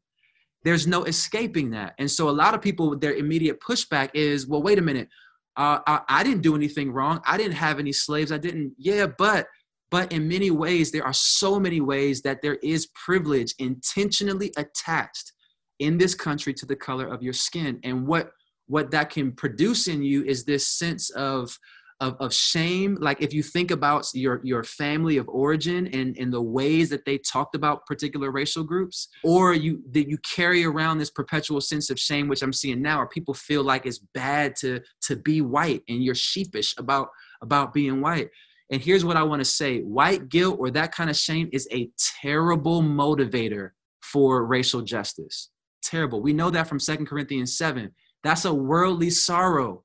There's 0.64 0.86
no 0.86 1.04
escaping 1.06 1.72
that. 1.72 1.94
And 1.98 2.10
so 2.10 2.30
a 2.30 2.32
lot 2.32 2.54
of 2.54 2.62
people, 2.62 2.98
their 2.98 3.14
immediate 3.14 3.60
pushback 3.62 4.10
is, 4.14 4.48
well, 4.48 4.62
wait 4.62 4.80
a 4.80 4.82
minute. 4.82 5.08
Uh, 5.56 5.80
I, 5.88 6.02
I 6.10 6.24
didn't 6.24 6.42
do 6.42 6.56
anything 6.56 6.92
wrong. 6.92 7.22
I 7.26 7.38
didn't 7.38 7.54
have 7.54 7.80
any 7.80 7.94
slaves. 7.94 8.32
I 8.32 8.38
didn't. 8.38 8.74
Yeah, 8.78 9.08
but 9.18 9.48
but 9.90 10.12
in 10.12 10.28
many 10.28 10.52
ways, 10.52 10.92
there 10.92 11.06
are 11.06 11.14
so 11.14 11.60
many 11.60 11.80
ways 11.80 12.22
that 12.24 12.42
there 12.42 12.56
is 12.56 12.88
privilege 12.88 13.56
intentionally 13.58 14.52
attached 14.58 15.32
in 15.80 15.98
this 15.98 16.14
country 16.14 16.54
to 16.56 16.66
the 16.66 16.76
color 16.76 17.08
of 17.08 17.24
your 17.24 17.34
skin. 17.34 17.80
And 17.84 18.06
what 18.06 18.32
what 18.68 18.92
that 18.92 19.10
can 19.10 19.32
produce 19.32 19.88
in 19.88 20.04
you 20.04 20.24
is 20.24 20.44
this 20.44 20.68
sense 20.68 21.10
of 21.12 21.58
of, 22.00 22.16
of 22.20 22.34
shame. 22.34 22.98
Like 23.00 23.22
if 23.22 23.34
you 23.34 23.42
think 23.42 23.72
about 23.72 24.08
your 24.14 24.40
your 24.44 24.64
family 24.64 25.18
of 25.18 25.28
origin 25.28 25.88
and 25.88 26.16
in 26.18 26.30
the 26.30 26.42
ways 26.42 26.90
that 26.90 27.06
they 27.06 27.18
talked 27.18 27.56
about 27.56 27.86
particular 27.86 28.32
racial 28.32 28.64
groups 28.64 29.08
or 29.24 29.54
you 29.54 29.82
that 29.92 30.08
you 30.08 30.18
carry 30.20 30.64
around 30.64 31.00
this 31.00 31.10
perpetual 31.10 31.60
sense 31.60 31.90
of 31.90 32.00
shame 32.00 32.28
which 32.28 32.44
i'm 32.44 32.54
seeing 32.54 32.82
now 32.82 32.98
where 32.98 33.08
people 33.08 33.34
feel 33.34 33.64
like 33.64 33.86
it's 33.86 34.00
bad 34.14 34.56
to 34.56 34.80
to 35.02 35.16
be 35.16 35.42
white 35.42 35.82
and 35.90 36.04
you're 36.04 36.16
sheepish 36.16 36.76
about 36.78 37.10
about 37.42 37.74
being 37.74 38.02
white. 38.02 38.30
And 38.70 38.82
here's 38.82 39.06
what 39.06 39.18
i 39.18 39.24
want 39.24 39.40
to 39.40 39.46
say 39.46 39.80
white 39.80 40.30
guilt 40.30 40.58
or 40.60 40.70
that 40.72 40.94
kind 40.94 41.10
of 41.10 41.16
shame 41.16 41.50
is 41.52 41.68
a 41.72 41.90
terrible 42.22 42.84
motivator 42.84 43.72
for 44.02 44.46
racial 44.46 44.82
justice. 44.82 45.50
Terrible. 45.84 46.22
We 46.22 46.34
know 46.34 46.50
that 46.50 46.68
from 46.68 46.80
Second 46.80 47.08
corinthians 47.08 47.58
7 47.58 47.92
that's 48.24 48.46
a 48.46 48.54
worldly 48.54 49.10
sorrow. 49.10 49.84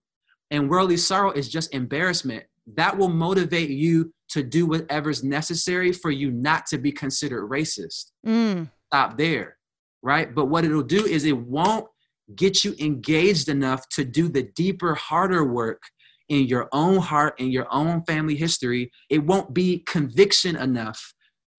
And 0.51 0.69
worldly 0.69 0.97
sorrow 0.97 1.31
is 1.33 1.49
just 1.49 1.75
embarrassment. 1.75 2.45
That 2.75 2.97
will 2.97 3.09
motivate 3.09 3.71
you 3.71 4.13
to 4.31 4.43
do 4.43 4.67
whatever's 4.67 5.23
necessary 5.23 5.93
for 5.93 6.11
you 6.11 6.31
not 6.31 6.67
to 6.67 6.79
be 6.79 6.93
considered 6.93 7.51
racist. 7.51 8.13
Mm. 8.27 8.71
Stop 8.87 9.19
there, 9.19 9.57
right? 10.03 10.35
But 10.35 10.47
what 10.47 10.65
it'll 10.65 10.83
do 10.83 11.05
is 11.05 11.25
it 11.25 11.37
won't 11.37 11.87
get 12.37 12.65
you 12.65 12.75
engaged 12.79 13.49
enough 13.49 13.89
to 13.91 14.05
do 14.05 14.29
the 14.29 14.45
deeper, 14.55 14.95
harder 14.95 15.45
work 15.45 15.83
in 16.29 16.47
your 16.47 16.69
own 16.73 16.99
heart 16.99 17.35
and 17.39 17.53
your 17.53 17.67
own 17.71 18.03
family 18.05 18.37
history. 18.37 18.91
It 19.11 19.25
won't 19.25 19.53
be 19.53 19.81
conviction 19.87 20.57
enough 20.57 21.13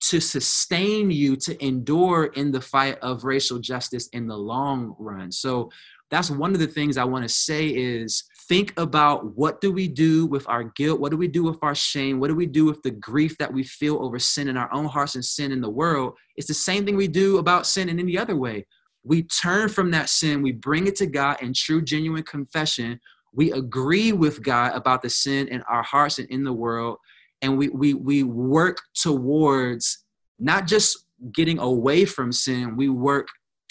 to 0.09 0.19
sustain 0.19 1.11
you 1.11 1.35
to 1.37 1.65
endure 1.65 2.25
in 2.25 2.51
the 2.51 2.59
fight 2.59 2.97
of 2.99 3.23
racial 3.23 3.59
justice 3.59 4.07
in 4.09 4.27
the 4.27 4.35
long 4.35 4.95
run. 4.99 5.31
So 5.31 5.71
that's 6.09 6.29
one 6.29 6.53
of 6.53 6.59
the 6.59 6.67
things 6.67 6.97
I 6.97 7.03
want 7.05 7.23
to 7.23 7.29
say 7.29 7.67
is 7.67 8.23
think 8.47 8.73
about 8.77 9.35
what 9.35 9.61
do 9.61 9.71
we 9.71 9.87
do 9.87 10.25
with 10.25 10.47
our 10.47 10.63
guilt? 10.63 10.99
What 10.99 11.11
do 11.11 11.17
we 11.17 11.27
do 11.27 11.43
with 11.43 11.57
our 11.61 11.75
shame? 11.75 12.19
What 12.19 12.27
do 12.27 12.35
we 12.35 12.45
do 12.45 12.65
with 12.65 12.81
the 12.83 12.91
grief 12.91 13.37
that 13.37 13.51
we 13.51 13.63
feel 13.63 13.97
over 14.03 14.19
sin 14.19 14.47
in 14.47 14.57
our 14.57 14.71
own 14.73 14.85
hearts 14.85 15.15
and 15.15 15.25
sin 15.25 15.51
in 15.51 15.61
the 15.61 15.69
world? 15.69 16.15
It's 16.35 16.47
the 16.47 16.53
same 16.53 16.85
thing 16.85 16.95
we 16.95 17.07
do 17.07 17.37
about 17.37 17.65
sin 17.65 17.89
in 17.89 17.99
any 17.99 18.17
other 18.17 18.35
way. 18.35 18.65
We 19.03 19.23
turn 19.23 19.69
from 19.69 19.91
that 19.91 20.09
sin, 20.09 20.41
we 20.41 20.51
bring 20.51 20.87
it 20.87 20.95
to 20.97 21.05
God 21.05 21.41
in 21.41 21.53
true, 21.53 21.81
genuine 21.81 22.23
confession. 22.23 22.99
We 23.33 23.51
agree 23.51 24.11
with 24.11 24.43
God 24.43 24.73
about 24.75 25.01
the 25.01 25.09
sin 25.09 25.47
in 25.47 25.61
our 25.63 25.83
hearts 25.83 26.19
and 26.19 26.29
in 26.29 26.43
the 26.43 26.53
world. 26.53 26.97
And 27.41 27.57
we, 27.57 27.69
we, 27.69 27.93
we 27.93 28.23
work 28.23 28.77
towards 28.93 30.05
not 30.39 30.67
just 30.67 31.05
getting 31.33 31.59
away 31.59 32.05
from 32.05 32.31
sin, 32.31 32.75
we 32.75 32.89
work 32.89 33.27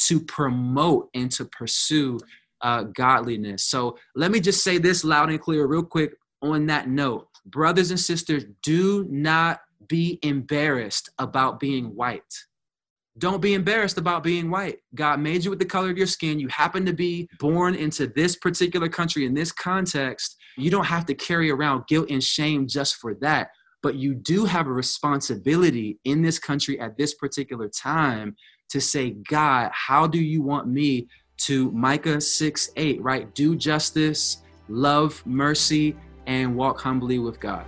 to 0.08 0.20
promote 0.20 1.08
and 1.14 1.30
to 1.32 1.44
pursue 1.44 2.18
uh, 2.62 2.84
godliness. 2.84 3.64
So 3.64 3.98
let 4.14 4.30
me 4.30 4.40
just 4.40 4.62
say 4.62 4.78
this 4.78 5.04
loud 5.04 5.30
and 5.30 5.40
clear, 5.40 5.66
real 5.66 5.82
quick, 5.82 6.14
on 6.40 6.66
that 6.66 6.88
note. 6.88 7.28
Brothers 7.46 7.90
and 7.90 7.98
sisters, 7.98 8.44
do 8.62 9.06
not 9.10 9.60
be 9.88 10.18
embarrassed 10.22 11.10
about 11.18 11.58
being 11.58 11.94
white. 11.96 12.22
Don't 13.18 13.42
be 13.42 13.52
embarrassed 13.54 13.98
about 13.98 14.22
being 14.22 14.50
white. 14.50 14.78
God 14.94 15.20
made 15.20 15.44
you 15.44 15.50
with 15.50 15.58
the 15.58 15.66
color 15.66 15.90
of 15.90 15.98
your 15.98 16.06
skin. 16.06 16.40
You 16.40 16.48
happen 16.48 16.86
to 16.86 16.94
be 16.94 17.28
born 17.38 17.74
into 17.74 18.06
this 18.06 18.36
particular 18.36 18.88
country 18.88 19.26
in 19.26 19.34
this 19.34 19.52
context. 19.52 20.36
You 20.56 20.70
don't 20.70 20.86
have 20.86 21.04
to 21.06 21.14
carry 21.14 21.50
around 21.50 21.86
guilt 21.88 22.10
and 22.10 22.22
shame 22.22 22.66
just 22.66 22.96
for 22.96 23.14
that. 23.16 23.50
But 23.82 23.96
you 23.96 24.14
do 24.14 24.44
have 24.46 24.66
a 24.66 24.72
responsibility 24.72 25.98
in 26.04 26.22
this 26.22 26.38
country 26.38 26.80
at 26.80 26.96
this 26.96 27.14
particular 27.14 27.68
time 27.68 28.34
to 28.72 28.80
say, 28.80 29.10
God, 29.10 29.70
how 29.74 30.06
do 30.06 30.18
you 30.18 30.40
want 30.40 30.66
me 30.66 31.06
to 31.36 31.70
Micah 31.72 32.20
6 32.20 32.70
8, 32.74 33.02
right? 33.02 33.34
Do 33.34 33.54
justice, 33.54 34.38
love 34.68 35.22
mercy, 35.26 35.94
and 36.26 36.56
walk 36.56 36.80
humbly 36.80 37.18
with 37.18 37.38
God. 37.38 37.66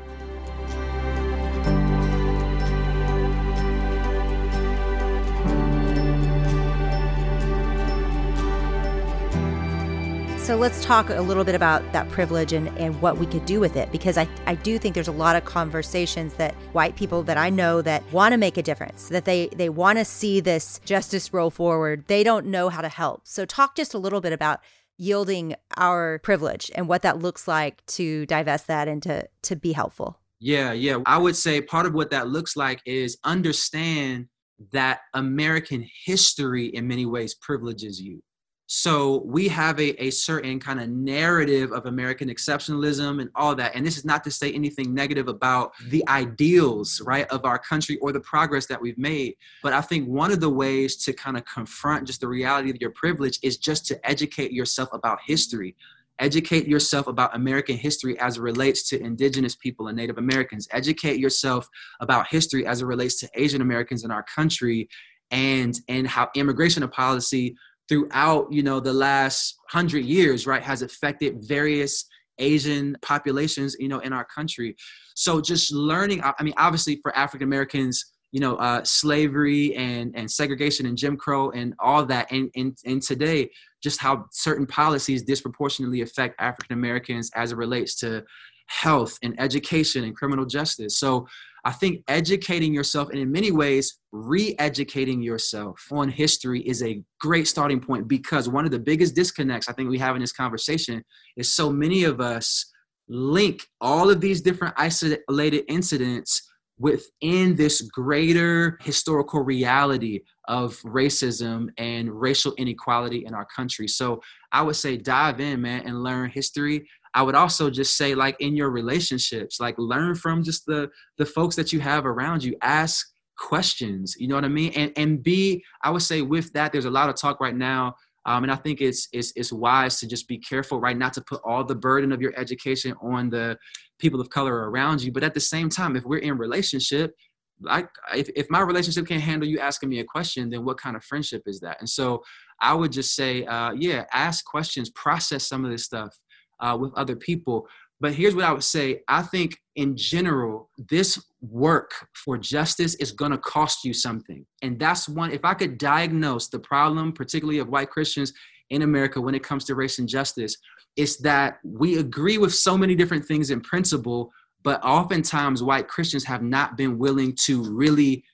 So 10.45 10.57
let's 10.57 10.85
talk 10.85 11.09
a 11.09 11.23
little 11.23 11.43
bit 11.43 11.55
about 11.55 11.91
that 11.95 12.07
privilege 12.11 12.53
and, 12.53 12.69
and 12.77 13.01
what 13.01 13.17
we 13.17 13.25
could 13.25 13.47
do 13.47 13.61
with 13.61 13.77
it 13.77 13.91
because 13.91 14.19
I, 14.19 14.29
I 14.45 14.57
do 14.57 14.79
think 14.79 14.95
there's 14.95 15.09
a 15.09 15.13
lot 15.13 15.37
of 15.37 15.47
conversations 15.47 16.35
that 16.35 16.53
white 16.75 16.97
people 16.97 17.23
that 17.23 17.39
I 17.39 17.49
know 17.49 17.81
that 17.81 18.03
want 18.13 18.33
to 18.33 18.37
make 18.37 18.59
a 18.59 18.63
difference, 18.63 19.09
that 19.09 19.25
they, 19.25 19.47
they 19.57 19.71
want 19.71 19.97
to 19.97 20.05
see 20.05 20.41
this 20.41 20.83
justice 20.85 21.33
roll 21.33 21.49
forward. 21.49 22.05
They 22.09 22.23
don't 22.23 22.45
know 22.45 22.69
how 22.69 22.83
to 22.83 22.91
help. 22.91 23.23
So 23.25 23.47
talk 23.47 23.75
just 23.75 23.95
a 23.95 23.99
little 23.99 24.21
bit 24.21 24.35
about 24.35 24.61
yielding 24.99 25.55
our 25.79 26.19
privilege 26.19 26.71
and 26.75 26.89
what 26.89 27.01
that 27.01 27.21
looks 27.21 27.49
like 27.49 27.83
to 27.87 28.27
divest 28.27 28.67
that 28.67 28.87
and 28.87 29.03
to, 29.05 29.27
to 29.45 29.57
be 29.57 29.73
helpful. 29.73 30.21
Yeah, 30.41 30.73
yeah. 30.73 30.99
I 31.07 31.17
would 31.17 31.37
say 31.37 31.63
part 31.63 31.87
of 31.87 31.95
what 31.95 32.11
that 32.11 32.29
looks 32.29 32.55
like 32.55 32.83
is 32.85 33.17
understand 33.25 34.29
that 34.73 35.01
American 35.15 35.89
history 36.05 36.67
in 36.67 36.87
many 36.87 37.07
ways 37.07 37.35
privileges 37.35 37.99
you 37.99 38.21
so 38.67 39.23
we 39.27 39.47
have 39.49 39.79
a, 39.79 40.03
a 40.03 40.11
certain 40.11 40.59
kind 40.59 40.81
of 40.81 40.89
narrative 40.89 41.73
of 41.73 41.85
American 41.85 42.29
exceptionalism 42.31 43.21
and 43.21 43.31
all 43.35 43.55
that. 43.55 43.75
And 43.75 43.85
this 43.85 43.99
is 43.99 44.07
not 44.07 44.25
to 44.25 44.31
say 44.31 44.53
anything 44.53 44.95
negative 44.95 45.29
about 45.29 45.73
the 45.89 46.07
ideals, 46.09 47.03
right, 47.05 47.27
of 47.29 47.45
our 47.45 47.59
country 47.59 47.99
or 47.99 48.11
the 48.11 48.21
progress 48.21 48.67
that 48.67 48.81
we've 48.81 48.97
made. 48.97 49.35
But 49.63 49.75
I 49.75 49.83
think 49.83 50.09
one 50.09 50.33
of 50.33 50.41
the 50.41 50.49
ways 50.49 50.97
to 51.05 51.13
kind 51.13 51.37
of 51.37 51.45
confront 51.45 52.07
just 52.07 52.23
the 52.23 52.29
reality 52.29 52.71
of 52.71 52.77
your 52.81 52.91
privilege 52.91 53.39
is 53.43 53.59
just 53.59 53.85
to 53.87 54.09
educate 54.09 54.51
yourself 54.51 54.89
about 54.93 55.19
history. 55.27 55.77
Educate 56.21 56.67
yourself 56.67 57.07
about 57.07 57.35
American 57.35 57.77
history 57.77 58.19
as 58.19 58.39
it 58.39 58.41
relates 58.41 58.89
to 58.89 59.03
indigenous 59.03 59.57
people 59.57 59.89
and 59.89 59.97
Native 59.97 60.17
Americans. 60.17 60.69
Educate 60.71 61.19
yourself 61.19 61.69
about 62.01 62.29
history 62.29 62.65
as 62.65 62.81
it 62.81 62.87
relates 62.87 63.19
to 63.21 63.29
Asian 63.35 63.61
Americans 63.61 64.05
in 64.05 64.11
our 64.11 64.23
country 64.23 64.89
and 65.31 65.81
and 65.89 66.07
how 66.07 66.31
immigration 66.37 66.87
policy 66.89 67.57
throughout 67.89 68.51
you 68.51 68.63
know 68.63 68.81
the 68.81 68.93
last 68.93 69.57
hundred 69.71 70.05
years 70.05 70.47
right 70.47 70.63
has 70.63 70.83
affected 70.83 71.37
various 71.41 72.07
asian 72.39 72.97
populations 73.03 73.77
you 73.79 73.89
know 73.89 74.01
in 74.01 74.13
our 74.13 74.25
country. 74.25 74.75
So 75.15 75.41
just 75.41 75.73
learning 75.73 76.23
i 76.23 76.43
mean 76.43 76.55
obviously 76.57 76.99
for 77.03 77.17
african 77.17 77.47
americans 77.47 78.13
you 78.35 78.41
know 78.41 78.57
uh, 78.57 78.83
slavery 78.83 79.75
and 79.77 80.13
and 80.17 80.29
segregation 80.29 80.87
and 80.87 80.99
jim 80.99 81.17
crow 81.17 81.51
and 81.51 81.73
all 81.79 82.05
that 82.05 82.31
and, 82.33 82.51
and 82.57 82.77
and 82.85 83.01
today 83.01 83.49
just 83.81 84.01
how 84.01 84.25
certain 84.33 84.67
policies 84.67 85.23
disproportionately 85.23 86.01
affect 86.01 86.35
african 86.41 86.75
americans 86.77 87.31
as 87.37 87.53
it 87.53 87.57
relates 87.57 87.95
to 87.95 88.25
health 88.67 89.19
and 89.23 89.39
education 89.39 90.05
and 90.05 90.17
criminal 90.17 90.47
justice 90.47 90.99
so 90.99 91.27
I 91.67 91.73
think 91.73 92.03
educating 92.09 92.75
yourself 92.75 93.09
and 93.09 93.19
in 93.19 93.33
many 93.33 93.51
ways 93.51 93.99
re-educating 94.13 95.23
yourself 95.23 95.81
on 95.91 96.11
history 96.11 96.61
is 96.61 96.83
a 96.83 97.03
great 97.21 97.49
starting 97.49 97.81
point 97.81 98.07
because 98.07 98.49
one 98.49 98.67
of 98.67 98.71
the 98.71 98.79
biggest 98.79 99.15
disconnects 99.15 99.69
I 99.69 99.73
think 99.73 99.89
we 99.89 99.99
have 99.99 100.15
in 100.15 100.21
this 100.21 100.33
conversation 100.33 101.03
is 101.37 101.55
so 101.55 101.71
many 101.71 102.05
of 102.05 102.21
us 102.21 102.71
link 103.09 103.63
all 103.81 104.11
of 104.11 104.21
these 104.21 104.41
different 104.41 104.75
isolated 104.77 105.65
incidents 105.69 106.51
within 106.79 107.55
this 107.55 107.83
greater 107.83 108.77
historical 108.83 109.41
reality 109.41 110.21
of 110.49 110.77
racism 110.83 111.69
and 111.79 112.11
racial 112.11 112.53
inequality 112.59 113.25
in 113.27 113.33
our 113.33 113.47
country. 113.55 113.87
So 113.87 114.21
I 114.51 114.63
would 114.63 114.77
say 114.77 114.97
dive 114.97 115.41
in, 115.41 115.63
man, 115.63 115.87
and 115.87 116.03
learn 116.03 116.31
history. 116.31 116.89
I 117.15 117.23
would 117.23 117.37
also 117.37 117.71
just 117.71 117.97
say 117.97 118.15
like 118.15 118.37
in 118.41 118.57
your 118.57 118.71
relationships, 118.71 119.61
like 119.61 119.77
learn 119.79 120.15
from 120.17 120.43
just 120.43 120.67
the 120.67 120.91
the 121.17 121.27
folks 121.27 121.57
that 121.57 121.73
you 121.73 121.81
have 121.81 122.07
around 122.07 122.43
you. 122.43 122.57
Ask 122.61 123.07
questions, 123.37 124.17
you 124.19 124.29
know 124.29 124.35
what 124.35 124.45
I 124.45 124.49
mean? 124.49 124.73
And 124.75 124.93
and 124.97 125.23
be, 125.23 125.65
I 125.83 125.91
would 125.91 126.03
say 126.03 126.23
with 126.23 126.53
that, 126.53 126.73
there's 126.73 126.85
a 126.85 126.91
lot 126.91 127.09
of 127.09 127.17
talk 127.17 127.41
right 127.41 127.57
now. 127.57 127.95
Um, 128.27 128.43
and 128.43 128.51
I 128.51 128.57
think 128.57 128.81
it's, 128.81 129.07
it's 129.13 129.33
it's 129.37 129.53
wise 129.53 130.01
to 130.01 130.07
just 130.07 130.27
be 130.29 130.39
careful, 130.39 130.81
right? 130.81 130.97
Not 130.97 131.13
to 131.15 131.21
put 131.21 131.43
all 131.45 131.63
the 131.63 131.75
burden 131.75 132.11
of 132.11 132.23
your 132.23 132.33
education 132.39 132.95
on 133.03 133.29
the 133.29 133.59
people 133.99 134.21
of 134.21 134.31
color 134.31 134.71
around 134.71 135.03
you. 135.03 135.13
But 135.13 135.25
at 135.25 135.35
the 135.35 135.41
same 135.41 135.69
time, 135.69 135.95
if 135.95 136.05
we're 136.05 136.19
in 136.19 136.39
relationship, 136.39 137.15
like 137.61 137.89
if, 138.15 138.31
if 138.35 138.47
my 138.49 138.61
relationship 138.61 139.07
can't 139.07 139.23
handle 139.23 139.49
you 139.49 139.61
asking 139.61 139.91
me 139.91 140.01
a 140.01 140.05
question, 140.05 140.49
then 140.49 140.65
what 140.65 140.81
kind 140.81 140.97
of 140.97 141.05
friendship 141.05 141.43
is 141.47 141.61
that? 141.61 141.77
And 141.81 141.89
so 141.89 142.23
I 142.61 142.73
would 142.73 142.93
just 142.93 143.15
say, 143.15 143.45
uh, 143.45 143.73
yeah, 143.73 144.07
ask 144.13 144.45
questions, 144.45 144.91
process 144.91 145.47
some 145.47 145.65
of 145.65 145.71
this 145.71 145.85
stuff 145.85 146.17
uh, 146.65 146.77
with 146.77 146.93
other 146.95 147.15
people. 147.15 147.69
But 148.01 148.15
here's 148.15 148.35
what 148.35 148.45
I 148.45 148.53
would 148.53 148.65
say 148.65 149.03
I 149.09 149.23
think 149.23 149.59
in 149.77 149.97
general, 149.97 150.71
this 150.91 151.23
work 151.41 151.93
for 152.13 152.39
justice 152.39 152.95
is 152.97 153.13
going 153.13 153.31
to 153.31 153.39
cost 153.39 153.85
you 153.85 153.93
something. 153.93 154.45
And 154.63 154.79
that's 154.79 155.09
one, 155.09 155.31
if 155.31 155.45
I 155.45 155.55
could 155.55 155.79
diagnose 155.79 156.49
the 156.49 156.59
problem, 156.59 157.13
particularly 157.13 157.59
of 157.59 157.69
white 157.69 157.91
Christians 157.91 158.33
in 158.71 158.83
America 158.83 159.21
when 159.21 159.35
it 159.35 159.43
comes 159.43 159.65
to 159.65 159.75
race 159.75 159.99
and 159.99 160.09
justice, 160.09 160.57
it's 160.97 161.17
that 161.19 161.59
we 161.65 161.99
agree 161.99 162.39
with 162.39 162.55
so 162.55 162.79
many 162.79 162.95
different 162.95 163.25
things 163.27 163.51
in 163.51 163.61
principle, 163.61 164.31
but 164.63 164.83
oftentimes 164.83 165.63
white 165.63 165.89
Christians 165.89 166.25
have 166.25 166.43
not 166.43 166.77
been 166.77 166.99
willing 166.99 167.37
to 167.45 167.63
really 167.63 168.25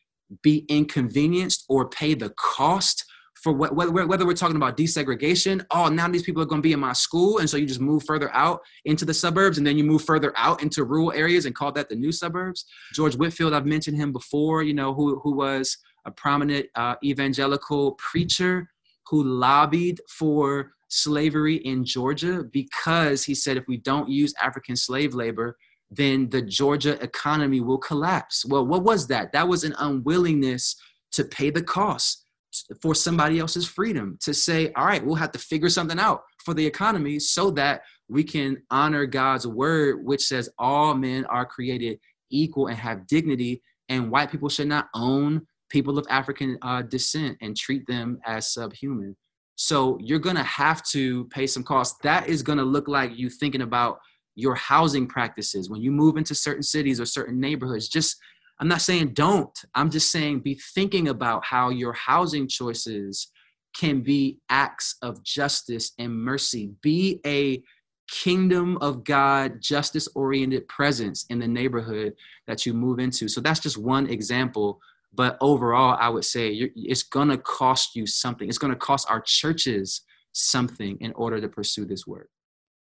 be 0.42 0.64
inconvenienced 0.68 1.64
or 1.68 1.88
pay 1.88 2.14
the 2.14 2.30
cost 2.38 3.04
for 3.42 3.52
wh- 3.52 3.74
whether, 3.74 4.06
whether 4.06 4.26
we're 4.26 4.34
talking 4.34 4.56
about 4.56 4.76
desegregation, 4.76 5.64
oh, 5.70 5.88
now 5.88 6.08
these 6.08 6.22
people 6.22 6.42
are 6.42 6.46
going 6.46 6.60
to 6.60 6.66
be 6.66 6.72
in 6.72 6.80
my 6.80 6.92
school. 6.92 7.38
And 7.38 7.48
so 7.48 7.56
you 7.56 7.66
just 7.66 7.80
move 7.80 8.04
further 8.04 8.32
out 8.34 8.60
into 8.84 9.04
the 9.04 9.14
suburbs 9.14 9.58
and 9.58 9.66
then 9.66 9.78
you 9.78 9.84
move 9.84 10.04
further 10.04 10.32
out 10.36 10.62
into 10.62 10.84
rural 10.84 11.12
areas 11.12 11.46
and 11.46 11.54
call 11.54 11.72
that 11.72 11.88
the 11.88 11.96
new 11.96 12.12
suburbs. 12.12 12.66
George 12.92 13.16
Whitefield, 13.16 13.54
I've 13.54 13.66
mentioned 13.66 13.96
him 13.96 14.12
before, 14.12 14.62
you 14.62 14.74
know, 14.74 14.92
who, 14.92 15.18
who 15.20 15.34
was 15.34 15.76
a 16.04 16.10
prominent 16.10 16.66
uh, 16.74 16.96
evangelical 17.02 17.92
preacher 17.92 18.68
who 19.06 19.24
lobbied 19.24 20.00
for 20.08 20.72
slavery 20.88 21.56
in 21.56 21.84
Georgia 21.84 22.44
because 22.52 23.24
he 23.24 23.34
said 23.34 23.56
if 23.56 23.64
we 23.68 23.78
don't 23.78 24.08
use 24.08 24.34
African 24.42 24.76
slave 24.76 25.14
labor, 25.14 25.56
then 25.90 26.28
the 26.28 26.42
Georgia 26.42 27.02
economy 27.02 27.60
will 27.60 27.78
collapse. 27.78 28.44
Well, 28.44 28.66
what 28.66 28.84
was 28.84 29.06
that? 29.08 29.32
That 29.32 29.48
was 29.48 29.64
an 29.64 29.74
unwillingness 29.78 30.76
to 31.12 31.24
pay 31.24 31.50
the 31.50 31.62
cost 31.62 32.26
for 32.82 32.94
somebody 32.94 33.38
else's 33.38 33.66
freedom 33.66 34.18
to 34.20 34.34
say, 34.34 34.72
all 34.76 34.86
right, 34.86 35.04
we'll 35.04 35.14
have 35.14 35.32
to 35.32 35.38
figure 35.38 35.68
something 35.68 35.98
out 35.98 36.22
for 36.44 36.54
the 36.54 36.66
economy 36.66 37.18
so 37.18 37.50
that 37.52 37.82
we 38.08 38.24
can 38.24 38.62
honor 38.70 39.06
God's 39.06 39.46
word, 39.46 40.04
which 40.04 40.22
says 40.22 40.50
all 40.58 40.94
men 40.94 41.24
are 41.26 41.46
created 41.46 41.98
equal 42.30 42.66
and 42.66 42.76
have 42.76 43.06
dignity, 43.06 43.62
and 43.88 44.10
white 44.10 44.30
people 44.30 44.48
should 44.48 44.68
not 44.68 44.88
own 44.94 45.46
people 45.68 45.98
of 45.98 46.06
African 46.10 46.58
uh, 46.62 46.82
descent 46.82 47.38
and 47.40 47.56
treat 47.56 47.86
them 47.86 48.18
as 48.26 48.52
subhuman. 48.52 49.16
So 49.56 49.98
you're 50.00 50.18
gonna 50.18 50.42
have 50.44 50.82
to 50.88 51.26
pay 51.26 51.46
some 51.46 51.62
costs. 51.62 51.98
That 52.02 52.28
is 52.28 52.42
gonna 52.42 52.64
look 52.64 52.88
like 52.88 53.16
you 53.16 53.28
thinking 53.28 53.62
about 53.62 53.98
your 54.34 54.54
housing 54.54 55.06
practices 55.06 55.68
when 55.68 55.82
you 55.82 55.90
move 55.90 56.16
into 56.16 56.34
certain 56.34 56.62
cities 56.62 57.00
or 57.00 57.04
certain 57.04 57.38
neighborhoods. 57.38 57.88
Just 57.88 58.16
I'm 58.60 58.68
not 58.68 58.82
saying 58.82 59.14
don't. 59.14 59.58
I'm 59.74 59.90
just 59.90 60.12
saying 60.12 60.40
be 60.40 60.60
thinking 60.74 61.08
about 61.08 61.44
how 61.44 61.70
your 61.70 61.94
housing 61.94 62.46
choices 62.46 63.32
can 63.74 64.02
be 64.02 64.38
acts 64.50 64.96
of 65.00 65.22
justice 65.22 65.92
and 65.98 66.12
mercy. 66.12 66.72
Be 66.82 67.20
a 67.26 67.62
kingdom 68.10 68.76
of 68.78 69.02
God, 69.02 69.62
justice 69.62 70.08
oriented 70.14 70.68
presence 70.68 71.24
in 71.30 71.38
the 71.38 71.48
neighborhood 71.48 72.14
that 72.46 72.66
you 72.66 72.74
move 72.74 72.98
into. 72.98 73.28
So 73.28 73.40
that's 73.40 73.60
just 73.60 73.78
one 73.78 74.08
example. 74.08 74.80
But 75.14 75.38
overall, 75.40 75.96
I 75.98 76.08
would 76.08 76.24
say 76.24 76.70
it's 76.76 77.02
going 77.02 77.28
to 77.28 77.38
cost 77.38 77.96
you 77.96 78.06
something. 78.06 78.48
It's 78.48 78.58
going 78.58 78.72
to 78.72 78.78
cost 78.78 79.10
our 79.10 79.22
churches 79.24 80.02
something 80.32 80.98
in 81.00 81.12
order 81.14 81.40
to 81.40 81.48
pursue 81.48 81.84
this 81.86 82.06
work. 82.06 82.28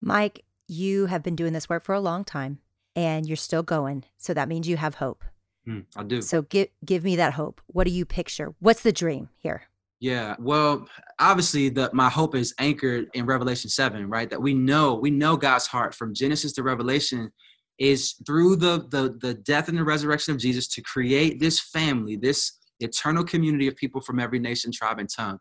Mike, 0.02 0.46
you 0.68 1.08
have 1.08 1.24
been 1.24 1.36
doing 1.36 1.54
this 1.54 1.70
work 1.70 1.84
for 1.84 1.96
a 1.96 2.00
long 2.00 2.24
time 2.24 2.60
and 2.96 3.26
you're 3.26 3.36
still 3.36 3.64
going. 3.64 4.04
So 4.18 4.34
that 4.34 4.48
means 4.48 4.68
you 4.68 4.78
have 4.78 4.96
hope. 4.96 5.24
Mm, 5.68 5.86
I 5.96 6.04
do. 6.04 6.22
So 6.22 6.44
give 6.44 6.68
give 6.84 7.04
me 7.04 7.16
that 7.16 7.34
hope. 7.34 7.62
What 7.68 7.86
do 7.86 7.92
you 7.92 8.06
picture? 8.06 8.54
What's 8.60 8.84
the 8.84 8.92
dream 8.92 9.30
here? 9.38 9.64
Yeah, 10.00 10.36
well, 10.40 10.88
obviously 11.20 11.70
the 11.70 11.90
my 11.94 12.10
hope 12.10 12.36
is 12.36 12.54
anchored 12.60 13.08
in 13.14 13.26
Revelation 13.26 13.70
7, 13.70 14.10
right? 14.10 14.30
That 14.30 14.42
we 14.42 14.54
know, 14.54 14.96
we 14.96 15.10
know 15.10 15.38
God's 15.38 15.68
heart 15.68 15.96
from 15.96 16.14
Genesis 16.14 16.54
to 16.54 16.64
Revelation 16.64 17.32
is 17.80 18.14
through 18.26 18.58
the 18.58 18.86
the 18.90 19.18
the 19.22 19.34
death 19.34 19.70
and 19.70 19.78
the 19.78 19.84
resurrection 19.84 20.34
of 20.34 20.40
Jesus 20.40 20.68
to 20.70 20.82
create 20.82 21.40
this 21.40 21.60
family, 21.60 22.16
this 22.16 22.60
eternal 22.80 23.24
community 23.24 23.68
of 23.68 23.76
people 23.76 24.02
from 24.02 24.20
every 24.20 24.40
nation, 24.40 24.72
tribe, 24.72 25.00
and 25.00 25.10
tongue. 25.10 25.40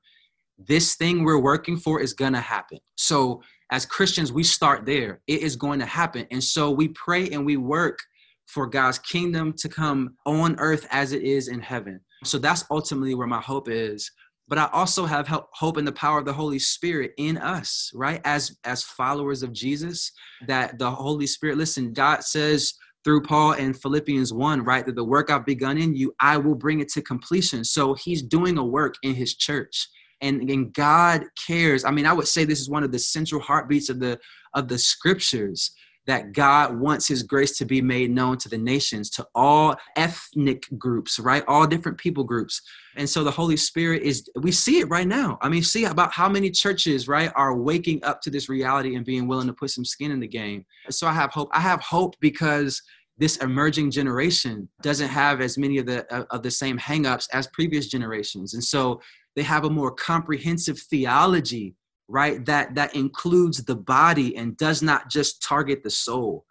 This 0.56 0.94
thing 0.94 1.24
we're 1.24 1.40
working 1.40 1.76
for 1.76 2.00
is 2.00 2.14
gonna 2.14 2.40
happen. 2.40 2.78
So 2.96 3.42
as 3.70 3.84
Christians, 3.84 4.32
we 4.32 4.44
start 4.44 4.86
there. 4.86 5.20
It 5.26 5.42
is 5.42 5.56
going 5.56 5.80
to 5.80 5.86
happen. 5.86 6.26
And 6.30 6.42
so 6.42 6.70
we 6.70 6.88
pray 6.88 7.28
and 7.30 7.44
we 7.44 7.56
work 7.56 7.98
for 8.46 8.66
God's 8.66 8.98
kingdom 8.98 9.52
to 9.54 9.68
come 9.68 10.14
on 10.26 10.56
earth 10.58 10.86
as 10.90 11.12
it 11.12 11.22
is 11.22 11.48
in 11.48 11.60
heaven. 11.60 12.00
So 12.24 12.38
that's 12.38 12.64
ultimately 12.70 13.14
where 13.14 13.26
my 13.26 13.40
hope 13.40 13.68
is. 13.68 14.10
But 14.46 14.58
I 14.58 14.68
also 14.72 15.06
have 15.06 15.26
hope 15.26 15.78
in 15.78 15.86
the 15.86 15.92
power 15.92 16.18
of 16.18 16.26
the 16.26 16.32
Holy 16.32 16.58
Spirit 16.58 17.12
in 17.16 17.38
us, 17.38 17.90
right? 17.94 18.20
As 18.24 18.54
as 18.64 18.82
followers 18.82 19.42
of 19.42 19.54
Jesus, 19.54 20.12
that 20.46 20.78
the 20.78 20.90
Holy 20.90 21.26
Spirit, 21.26 21.56
listen, 21.56 21.94
God 21.94 22.22
says 22.22 22.74
through 23.04 23.22
Paul 23.22 23.52
in 23.52 23.74
Philippians 23.74 24.32
1, 24.32 24.64
right, 24.64 24.84
that 24.84 24.96
the 24.96 25.04
work 25.04 25.30
I've 25.30 25.46
begun 25.46 25.78
in 25.78 25.94
you, 25.94 26.14
I 26.20 26.38
will 26.38 26.54
bring 26.54 26.80
it 26.80 26.88
to 26.92 27.02
completion. 27.02 27.64
So 27.64 27.94
he's 27.94 28.22
doing 28.22 28.56
a 28.56 28.64
work 28.64 28.94
in 29.02 29.14
his 29.14 29.34
church. 29.34 29.88
And, 30.22 30.48
and 30.48 30.72
God 30.72 31.24
cares. 31.46 31.84
I 31.84 31.90
mean, 31.90 32.06
I 32.06 32.14
would 32.14 32.28
say 32.28 32.44
this 32.44 32.60
is 32.60 32.70
one 32.70 32.82
of 32.82 32.92
the 32.92 32.98
central 32.98 33.42
heartbeats 33.42 33.90
of 33.90 34.00
the 34.00 34.18
of 34.54 34.68
the 34.68 34.78
scriptures 34.78 35.72
that 36.06 36.32
God 36.32 36.78
wants 36.78 37.08
his 37.08 37.22
grace 37.22 37.56
to 37.58 37.64
be 37.64 37.80
made 37.80 38.10
known 38.10 38.36
to 38.38 38.48
the 38.48 38.58
nations, 38.58 39.08
to 39.10 39.26
all 39.34 39.76
ethnic 39.96 40.66
groups, 40.76 41.18
right? 41.18 41.42
All 41.48 41.66
different 41.66 41.98
people 41.98 42.24
groups. 42.24 42.60
And 42.96 43.08
so 43.08 43.24
the 43.24 43.30
Holy 43.30 43.56
Spirit 43.56 44.02
is, 44.02 44.28
we 44.36 44.52
see 44.52 44.80
it 44.80 44.88
right 44.88 45.06
now. 45.06 45.38
I 45.40 45.48
mean, 45.48 45.62
see 45.62 45.84
about 45.84 46.12
how 46.12 46.28
many 46.28 46.50
churches, 46.50 47.08
right, 47.08 47.32
are 47.36 47.56
waking 47.56 48.04
up 48.04 48.20
to 48.22 48.30
this 48.30 48.48
reality 48.48 48.96
and 48.96 49.04
being 49.04 49.26
willing 49.26 49.46
to 49.46 49.52
put 49.52 49.70
some 49.70 49.84
skin 49.84 50.10
in 50.10 50.20
the 50.20 50.28
game. 50.28 50.64
So 50.90 51.06
I 51.06 51.12
have 51.12 51.30
hope. 51.30 51.48
I 51.52 51.60
have 51.60 51.80
hope 51.80 52.14
because 52.20 52.82
this 53.16 53.36
emerging 53.38 53.90
generation 53.90 54.68
doesn't 54.82 55.08
have 55.08 55.40
as 55.40 55.56
many 55.56 55.78
of 55.78 55.86
the 55.86 56.04
uh, 56.12 56.24
of 56.30 56.42
the 56.42 56.50
same 56.50 56.78
hangups 56.78 57.28
as 57.32 57.46
previous 57.48 57.86
generations 57.86 58.54
and 58.54 58.64
so 58.64 59.00
they 59.36 59.42
have 59.42 59.64
a 59.64 59.70
more 59.70 59.92
comprehensive 59.92 60.78
theology 60.78 61.74
right 62.08 62.44
that 62.44 62.74
that 62.74 62.94
includes 62.94 63.64
the 63.64 63.74
body 63.74 64.36
and 64.36 64.56
does 64.56 64.82
not 64.82 65.10
just 65.10 65.42
target 65.42 65.82
the 65.82 65.90
soul. 65.90 66.44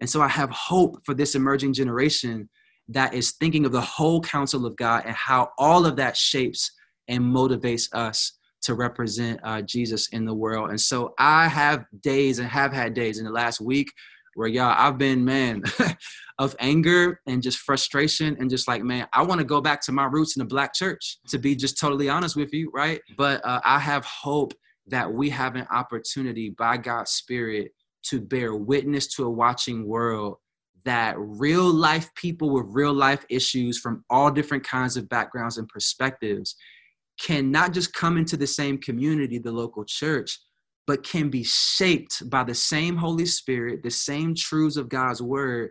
And 0.00 0.08
so 0.08 0.22
i 0.22 0.28
have 0.28 0.50
hope 0.50 1.04
for 1.04 1.14
this 1.14 1.34
emerging 1.34 1.74
generation 1.74 2.48
that 2.88 3.14
is 3.14 3.32
thinking 3.32 3.64
of 3.64 3.72
the 3.72 3.80
whole 3.80 4.20
counsel 4.20 4.66
of 4.66 4.76
god 4.76 5.04
and 5.06 5.14
how 5.14 5.50
all 5.58 5.86
of 5.86 5.96
that 5.96 6.16
shapes 6.16 6.72
and 7.08 7.22
motivates 7.22 7.88
us 7.92 8.38
to 8.62 8.74
represent 8.74 9.40
uh, 9.42 9.60
jesus 9.62 10.08
in 10.08 10.24
the 10.24 10.34
world. 10.34 10.70
And 10.70 10.80
so 10.80 11.14
i 11.18 11.48
have 11.48 11.84
days 12.00 12.38
and 12.38 12.48
have 12.48 12.72
had 12.72 12.94
days 12.94 13.18
in 13.18 13.24
the 13.24 13.32
last 13.32 13.60
week 13.60 13.92
where 14.34 14.48
y'all 14.48 14.74
i've 14.78 14.96
been 14.96 15.24
man 15.24 15.62
of 16.38 16.56
anger 16.60 17.20
and 17.26 17.42
just 17.42 17.58
frustration 17.58 18.36
and 18.38 18.48
just 18.48 18.68
like 18.68 18.82
man 18.82 19.06
i 19.12 19.22
want 19.22 19.40
to 19.40 19.44
go 19.44 19.60
back 19.60 19.82
to 19.82 19.92
my 19.92 20.04
roots 20.04 20.36
in 20.36 20.40
the 20.40 20.46
black 20.46 20.72
church 20.72 21.18
to 21.28 21.36
be 21.36 21.54
just 21.54 21.78
totally 21.78 22.08
honest 22.08 22.36
with 22.36 22.52
you 22.54 22.70
right? 22.72 23.00
But 23.18 23.44
uh, 23.44 23.60
i 23.64 23.78
have 23.78 24.04
hope 24.04 24.54
that 24.90 25.12
we 25.12 25.30
have 25.30 25.56
an 25.56 25.66
opportunity 25.70 26.50
by 26.50 26.76
God's 26.76 27.12
Spirit 27.12 27.72
to 28.04 28.20
bear 28.20 28.54
witness 28.54 29.06
to 29.14 29.24
a 29.24 29.30
watching 29.30 29.86
world 29.86 30.36
that 30.84 31.14
real 31.18 31.70
life 31.70 32.12
people 32.14 32.50
with 32.50 32.64
real 32.68 32.92
life 32.92 33.24
issues 33.28 33.78
from 33.78 34.04
all 34.08 34.30
different 34.30 34.64
kinds 34.64 34.96
of 34.96 35.08
backgrounds 35.08 35.58
and 35.58 35.68
perspectives 35.68 36.56
can 37.20 37.50
not 37.50 37.72
just 37.72 37.92
come 37.92 38.16
into 38.16 38.36
the 38.36 38.46
same 38.46 38.78
community, 38.78 39.38
the 39.38 39.52
local 39.52 39.84
church, 39.84 40.38
but 40.86 41.04
can 41.04 41.28
be 41.28 41.44
shaped 41.44 42.28
by 42.30 42.42
the 42.42 42.54
same 42.54 42.96
Holy 42.96 43.26
Spirit, 43.26 43.82
the 43.82 43.90
same 43.90 44.34
truths 44.34 44.76
of 44.76 44.88
God's 44.88 45.20
word, 45.20 45.70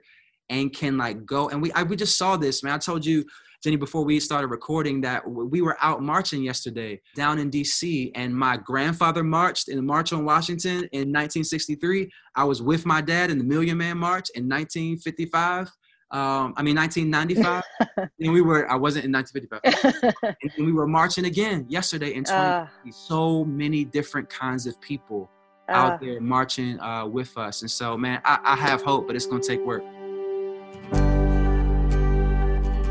and 0.50 0.74
can 0.74 0.98
like 0.98 1.26
go. 1.26 1.50
And 1.50 1.62
we 1.62 1.72
I, 1.74 1.84
we 1.84 1.96
just 1.96 2.18
saw 2.18 2.38
this, 2.38 2.64
man. 2.64 2.74
I 2.74 2.78
told 2.78 3.06
you 3.06 3.26
Jennie, 3.62 3.76
before 3.76 4.06
we 4.06 4.20
started 4.22 4.48
recording, 4.48 5.02
that 5.02 5.30
we 5.30 5.62
were 5.62 5.76
out 5.82 6.02
marching 6.02 6.42
yesterday 6.42 7.02
down 7.16 7.40
in 7.40 7.52
DC, 7.52 8.10
and 8.16 8.34
my 8.34 8.56
grandfather 8.56 9.22
marched 9.22 9.68
in 9.68 9.76
the 9.76 9.82
March 9.82 10.14
on 10.14 10.24
Washington 10.24 10.88
in 10.94 11.12
1963. 11.12 12.10
I 12.36 12.46
was 12.46 12.62
with 12.62 12.86
my 12.86 13.02
dad 13.02 13.32
in 13.32 13.38
the 13.38 13.44
Million 13.44 13.78
Man 13.78 13.98
March 13.98 14.30
in 14.36 14.48
1955. 14.48 15.68
Um, 16.12 16.54
I 16.56 16.64
mean 16.64 16.76
1995, 16.78 17.64
and 18.20 18.34
we 18.34 18.42
were. 18.42 18.72
I 18.72 18.76
wasn't 18.76 19.06
in 19.06 19.12
1955, 19.12 20.36
and 20.58 20.66
we 20.66 20.72
were 20.72 20.88
marching 20.88 21.26
again 21.26 21.66
yesterday 21.68 22.14
in 22.14 22.24
20. 22.24 22.40
Uh, 22.40 22.66
so 22.92 23.44
many 23.44 23.84
different 23.84 24.30
kinds 24.30 24.68
of 24.68 24.80
people 24.80 25.30
uh, 25.68 25.74
out 25.74 26.02
there 26.02 26.22
marching 26.22 26.80
uh, 26.80 27.06
with 27.06 27.38
us, 27.38 27.62
and 27.62 27.70
so 27.70 27.98
man, 27.98 28.22
I, 28.24 28.40
I 28.44 28.56
have 28.56 28.82
hope, 28.82 29.06
but 29.06 29.18
it's 29.18 29.28
gonna 29.28 29.44
take 29.44 29.64
work. 29.66 29.84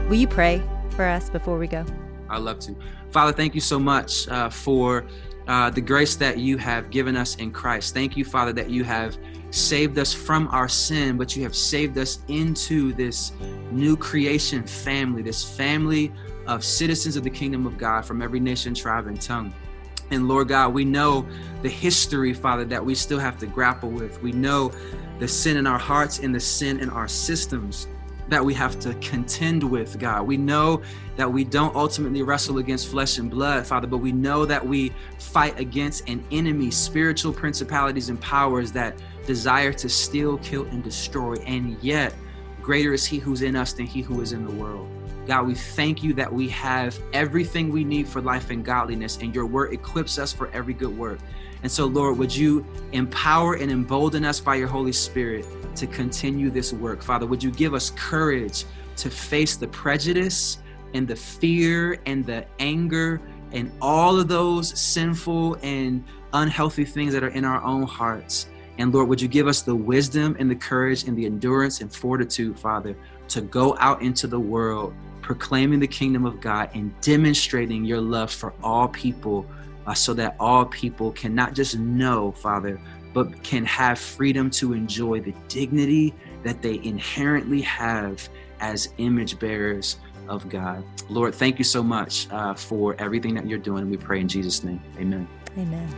Will 0.09 0.17
you 0.17 0.27
pray 0.27 0.63
for 0.91 1.05
us 1.05 1.29
before 1.29 1.59
we 1.59 1.67
go? 1.67 1.85
I'd 2.31 2.41
love 2.41 2.61
to. 2.61 2.75
Father, 3.11 3.31
thank 3.31 3.55
you 3.55 3.61
so 3.61 3.79
much 3.79 4.27
uh, 4.29 4.49
for 4.49 5.05
uh, 5.47 5.69
the 5.69 5.83
grace 5.83 6.17
that 6.17 6.39
you 6.39 6.57
have 6.57 6.89
given 6.89 7.15
us 7.15 7.37
in 7.37 7.51
Christ. 7.51 7.93
Thank 7.93 8.17
you, 8.17 8.25
Father, 8.25 8.55
that 8.55 8.71
you 8.71 8.85
have 8.85 9.19
saved 9.51 9.99
us 9.99 10.15
from 10.15 10.49
our 10.49 10.67
sin, 10.67 11.19
but 11.19 11.37
you 11.37 11.43
have 11.43 11.55
saved 11.55 11.99
us 11.99 12.21
into 12.29 12.95
this 12.95 13.33
new 13.71 13.99
creation 13.99 14.63
family, 14.67 15.21
this 15.21 15.45
family 15.45 16.11
of 16.47 16.65
citizens 16.65 17.17
of 17.17 17.23
the 17.23 17.31
kingdom 17.31 17.67
of 17.67 17.77
God 17.77 18.03
from 18.07 18.23
every 18.23 18.41
nation, 18.41 18.73
tribe, 18.73 19.09
and 19.09 19.21
tongue. 19.21 19.53
And 20.11 20.27
Lord 20.27 20.49
God, 20.49 20.73
we 20.73 20.87
know 20.87 21.27
the 21.61 21.69
history, 21.69 22.33
Father, 22.33 22.65
that 22.65 22.83
we 22.83 22.95
still 22.95 23.19
have 23.19 23.37
to 23.41 23.47
grapple 23.47 23.91
with. 23.91 24.23
We 24.23 24.33
know 24.33 24.73
the 25.19 25.29
sin 25.29 25.59
in 25.59 25.67
our 25.67 25.79
hearts 25.79 26.21
and 26.21 26.35
the 26.35 26.41
sin 26.41 26.81
in 26.81 26.89
our 26.89 27.09
systems 27.09 27.89
that 28.29 28.45
we 28.45 28.55
have 28.55 28.79
to 28.81 28.95
contend 28.95 29.63
with, 29.63 29.99
God. 29.99 30.27
We 30.27 30.37
know 30.37 30.83
that 31.17 31.31
we 31.31 31.45
don't 31.45 31.75
ultimately 31.75 32.23
wrestle 32.23 32.59
against 32.59 32.89
flesh 32.89 33.19
and 33.19 33.31
blood, 33.31 33.67
Father, 33.67 33.87
but 33.87 33.99
we 33.99 34.13
know 34.13 34.45
that 34.45 34.67
we 34.67 34.93
fight 35.19 35.59
against 35.59 36.09
an 36.09 36.25
enemy, 36.31 36.71
spiritual 36.71 37.33
principalities 37.33 38.09
and 38.09 38.21
powers 38.21 38.71
that 38.73 38.99
desire 39.27 39.73
to 39.73 39.89
steal, 39.89 40.39
kill, 40.39 40.65
and 40.67 40.85
destroy. 40.85 41.35
And 41.47 41.77
yet, 41.83 42.15
greater 42.63 42.93
is 42.93 43.07
He 43.07 43.19
who's 43.19 43.43
in 43.43 43.57
us 43.57 43.73
than 43.73 43.87
He 43.87 44.03
who 44.03 44.21
is 44.21 44.33
in 44.33 44.47
the 44.47 44.53
world. 44.53 44.89
God, 45.27 45.47
we 45.47 45.55
thank 45.55 46.03
you 46.03 46.15
that 46.15 46.33
we 46.33 46.49
have 46.49 46.99
everything 47.13 47.71
we 47.71 47.85
need 47.85 48.09
for 48.09 48.21
life 48.21 48.51
and 48.51 48.65
godliness, 48.65 49.19
and 49.19 49.35
your 49.35 49.47
word 49.47 49.73
equips 49.73 50.19
us 50.19 50.33
for 50.33 50.51
every 50.53 50.75
good 50.75 50.97
work. 50.97 51.19
And 51.63 51.71
so, 51.71 51.87
Lord, 51.87 52.17
would 52.19 52.35
you 52.35 52.65
empower 52.93 53.55
and 53.55 53.71
embolden 53.71 54.25
us 54.25 54.41
by 54.41 54.55
your 54.55 54.69
Holy 54.69 54.93
Spirit 54.93 55.45
to 55.79 55.87
continue 55.87 56.51
this 56.51 56.73
work? 56.73 57.03
Father, 57.03 57.27
would 57.27 57.43
you 57.43 57.51
give 57.51 57.75
us 57.75 57.91
courage 57.91 58.65
to 58.97 59.11
face 59.11 59.57
the 59.57 59.69
prejudice 59.69 60.59
and 60.95 61.07
the 61.07 61.17
fear 61.17 62.01
and 62.07 62.25
the 62.25 62.47
anger 62.59 63.21
and 63.53 63.73
all 63.81 64.19
of 64.19 64.29
those 64.29 64.79
sinful 64.79 65.57
and 65.63 66.05
unhealthy 66.33 66.85
things 66.85 67.13
that 67.13 67.23
are 67.23 67.29
in 67.29 67.45
our 67.45 67.63
own 67.63 67.83
hearts? 67.83 68.49
And 68.79 68.95
Lord, 68.95 69.09
would 69.09 69.21
you 69.21 69.29
give 69.29 69.49
us 69.49 69.63
the 69.63 69.75
wisdom 69.75 70.37
and 70.39 70.51
the 70.51 70.57
courage 70.57 71.05
and 71.05 71.17
the 71.17 71.27
endurance 71.27 71.81
and 71.81 71.93
fortitude, 71.93 72.59
Father, 72.59 72.97
to 73.29 73.41
go 73.41 73.77
out 73.79 74.03
into 74.03 74.27
the 74.27 74.39
world 74.39 74.95
proclaiming 75.21 75.79
the 75.79 75.87
kingdom 75.87 76.25
of 76.25 76.41
God 76.41 76.71
and 76.75 76.99
demonstrating 77.01 77.85
your 77.85 78.01
love 78.01 78.33
for 78.33 78.55
all 78.63 78.89
people 78.89 79.45
uh, 79.87 79.95
so 79.95 80.15
that 80.15 80.37
all 80.39 80.65
people 80.65 81.11
can 81.13 81.35
not 81.35 81.55
just 81.55 81.79
know, 81.79 82.33
Father, 82.33 82.81
but 83.13 83.43
can 83.43 83.65
have 83.65 83.99
freedom 83.99 84.51
to 84.51 84.73
enjoy 84.73 85.21
the 85.21 85.35
dignity 85.49 86.15
that 86.43 86.63
they 86.63 86.81
inherently 86.85 87.61
have 87.63 88.29
as 88.61 88.93
image 88.99 89.39
bearers 89.39 89.97
of 90.29 90.49
God. 90.49 90.85
Lord, 91.09 91.35
thank 91.35 91.59
you 91.59 91.65
so 91.65 91.83
much 91.83 92.29
uh, 92.31 92.55
for 92.55 92.95
everything 92.99 93.35
that 93.35 93.47
you're 93.47 93.59
doing. 93.59 93.89
We 93.91 93.97
pray 93.97 94.21
in 94.21 94.29
Jesus' 94.29 94.63
name. 94.63 94.81
Amen. 94.99 95.27
Amen. 95.57 95.89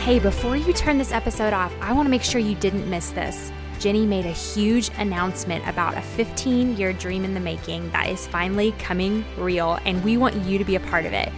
Hey, 0.00 0.18
before 0.18 0.56
you 0.56 0.72
turn 0.72 0.96
this 0.96 1.12
episode 1.12 1.52
off, 1.52 1.74
I 1.82 1.92
want 1.92 2.06
to 2.06 2.10
make 2.10 2.22
sure 2.22 2.40
you 2.40 2.54
didn't 2.54 2.88
miss 2.88 3.10
this. 3.10 3.52
Jennie 3.78 4.06
made 4.06 4.26
a 4.26 4.32
huge 4.32 4.90
announcement 4.98 5.66
about 5.68 5.96
a 5.96 6.02
15 6.02 6.76
year 6.76 6.92
dream 6.92 7.24
in 7.24 7.34
the 7.34 7.40
making 7.40 7.90
that 7.92 8.08
is 8.08 8.26
finally 8.26 8.72
coming 8.72 9.24
real, 9.36 9.78
and 9.84 10.02
we 10.04 10.16
want 10.16 10.34
you 10.44 10.58
to 10.58 10.64
be 10.64 10.76
a 10.76 10.80
part 10.80 11.06
of 11.06 11.12
it. 11.12 11.30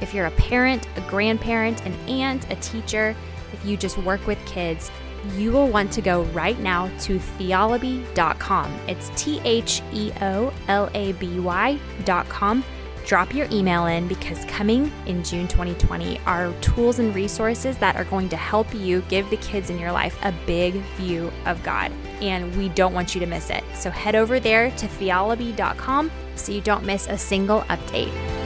If 0.00 0.14
you're 0.14 0.26
a 0.26 0.32
parent, 0.32 0.86
a 0.96 1.00
grandparent, 1.02 1.84
an 1.84 1.92
aunt, 2.08 2.50
a 2.50 2.56
teacher, 2.56 3.14
if 3.52 3.64
you 3.64 3.76
just 3.76 3.98
work 3.98 4.26
with 4.26 4.44
kids, 4.46 4.90
you 5.36 5.52
will 5.52 5.68
want 5.68 5.92
to 5.92 6.00
go 6.00 6.22
right 6.24 6.58
now 6.58 6.90
to 7.00 7.18
theolaby.com. 7.18 8.72
It's 8.88 9.10
T 9.14 9.40
H 9.44 9.82
E 9.92 10.10
O 10.20 10.52
L 10.68 10.90
A 10.94 11.12
B 11.12 11.38
Y.com 11.38 12.64
drop 13.06 13.34
your 13.34 13.46
email 13.50 13.86
in 13.86 14.08
because 14.08 14.44
coming 14.46 14.92
in 15.06 15.22
June 15.24 15.48
2020 15.48 16.18
are 16.20 16.52
tools 16.60 16.98
and 16.98 17.14
resources 17.14 17.76
that 17.78 17.96
are 17.96 18.04
going 18.04 18.28
to 18.28 18.36
help 18.36 18.72
you 18.74 19.00
give 19.08 19.28
the 19.30 19.36
kids 19.38 19.70
in 19.70 19.78
your 19.78 19.92
life 19.92 20.18
a 20.22 20.32
big 20.46 20.74
view 20.96 21.32
of 21.46 21.62
God. 21.62 21.92
And 22.20 22.54
we 22.56 22.68
don't 22.70 22.94
want 22.94 23.14
you 23.14 23.20
to 23.20 23.26
miss 23.26 23.50
it. 23.50 23.64
So 23.74 23.90
head 23.90 24.14
over 24.14 24.40
there 24.40 24.70
to 24.70 24.86
theolaby.com 24.86 26.10
so 26.36 26.52
you 26.52 26.60
don't 26.60 26.84
miss 26.84 27.06
a 27.06 27.18
single 27.18 27.62
update. 27.62 28.41